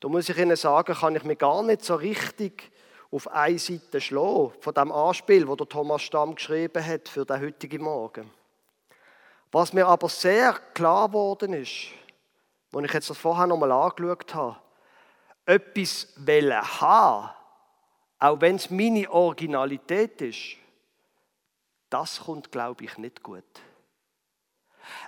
da 0.00 0.08
muss 0.08 0.28
ich 0.28 0.36
Ihnen 0.36 0.56
sagen, 0.56 0.94
kann 0.94 1.16
ich 1.16 1.24
mich 1.24 1.38
gar 1.38 1.62
nicht 1.62 1.84
so 1.84 1.94
richtig 1.94 2.70
auf 3.10 3.28
eine 3.28 3.58
Seite 3.58 4.00
schlagen, 4.00 4.52
von 4.60 4.74
dem 4.74 4.92
Anspiel, 4.92 5.48
wo 5.48 5.56
der 5.56 5.68
Thomas 5.68 6.02
Stamm 6.02 6.34
geschrieben 6.34 6.84
hat 6.84 7.08
für 7.08 7.24
den 7.24 7.40
heutigen 7.40 7.82
Morgen. 7.82 8.30
Was 9.52 9.72
mir 9.72 9.86
aber 9.86 10.08
sehr 10.08 10.52
klar 10.74 11.08
geworden 11.08 11.52
ist, 11.54 11.88
als 12.72 12.84
ich 12.84 12.92
jetzt 12.92 13.10
das 13.10 13.16
vorher 13.16 13.46
nochmal 13.46 13.72
angeschaut 13.72 14.34
habe, 14.34 14.56
etwas 15.46 16.08
wollen 16.16 16.80
haben, 16.80 17.30
auch 18.18 18.40
wenn 18.40 18.56
es 18.56 18.70
meine 18.70 19.10
Originalität 19.10 20.20
ist, 20.20 20.56
das 21.88 22.20
kommt, 22.20 22.50
glaube 22.50 22.84
ich, 22.84 22.98
nicht 22.98 23.22
gut. 23.22 23.44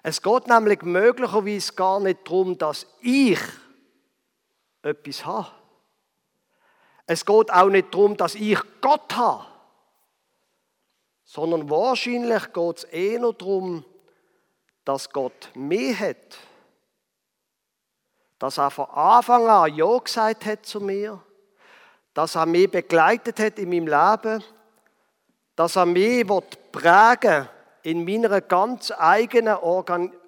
Es 0.03 0.23
geht 0.23 0.47
nämlich 0.47 0.83
möglicherweise 0.83 1.73
gar 1.75 2.01
nicht 2.01 2.27
darum, 2.27 2.57
dass 2.57 2.87
ich 3.01 3.41
etwas 4.89 5.25
habe. 5.25 5.49
Es 7.07 7.25
geht 7.25 7.51
auch 7.51 7.69
nicht 7.69 7.95
darum, 7.95 8.17
dass 8.17 8.35
ich 8.35 8.59
Gott 8.81 9.17
habe, 9.17 9.47
sondern 11.25 11.71
wahrscheinlich 11.71 12.53
geht 12.53 12.77
es 12.79 12.85
eher 12.85 13.33
darum, 13.33 13.85
dass 14.85 15.11
Gott 15.11 15.51
mich 15.55 15.99
hat. 15.99 16.39
Dass 18.39 18.59
er 18.59 18.71
von 18.71 18.87
Anfang 18.87 19.47
an 19.49 19.75
Ja 19.75 19.99
gesagt 19.99 20.47
hat 20.47 20.65
zu 20.67 20.81
mir, 20.81 21.23
dass 22.15 22.35
er 22.35 22.47
mich 22.47 22.71
begleitet 22.71 23.39
hat 23.39 23.59
in 23.59 23.69
meinem 23.69 23.87
Leben, 23.87 24.43
dass 25.57 25.77
er 25.77 25.87
mich 25.87 26.27
prägen 26.73 27.49
in 27.83 28.05
meiner 28.05 28.41
ganz 28.41 28.91
eigenen 28.91 29.57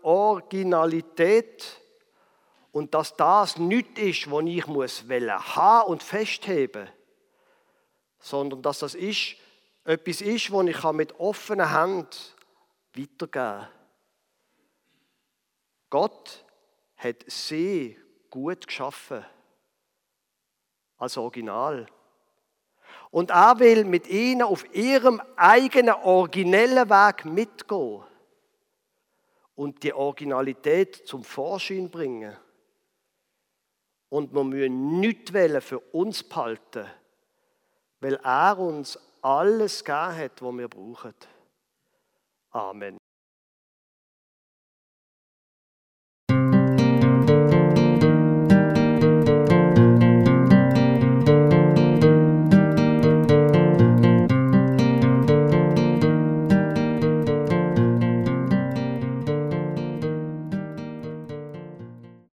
Originalität 0.03 1.80
und 2.73 2.95
dass 2.95 3.17
das 3.17 3.59
nichts 3.59 4.01
ist, 4.01 4.31
was 4.31 4.45
ich 4.45 4.67
muss 4.67 5.05
haben 5.09 5.89
und 5.89 6.03
festheben 6.03 6.89
sondern 8.21 8.63
dass 8.63 8.81
das 8.81 8.95
ist, 8.95 9.37
etwas 9.85 10.21
ist, 10.21 10.53
was 10.53 10.67
ich 10.67 10.93
mit 10.93 11.19
offener 11.19 11.71
Hand 11.71 12.37
weitergeben 12.95 13.31
kann. 13.31 13.69
Gott 15.89 16.45
hat 16.97 17.25
sie 17.27 17.99
gut 18.29 18.67
geschaffen. 18.67 19.25
Als 20.99 21.17
Original. 21.17 21.87
Und 23.11 23.31
er 23.31 23.59
will 23.59 23.85
mit 23.85 24.07
ihnen 24.07 24.43
auf 24.43 24.73
ihrem 24.75 25.21
eigenen 25.35 25.95
originellen 25.95 26.91
Weg 26.91 27.25
mitgehen 27.25 28.05
und 29.55 29.83
die 29.83 29.95
Originalität 29.95 31.07
zum 31.07 31.25
Vorschein 31.25 31.91
bringen. 31.91 32.37
Und 34.11 34.35
wir 34.35 34.45
müssen 34.45 35.01
nichts 35.01 35.33
für 35.65 35.79
uns 35.79 36.23
behalten, 36.23 36.85
weil 38.01 38.15
er 38.17 38.59
uns 38.59 38.99
alles 39.23 39.85
gegeben 39.85 40.17
hat, 40.17 40.43
was 40.43 40.55
wir 40.55 40.69
brauchen. 40.69 41.15
Amen. 42.51 42.99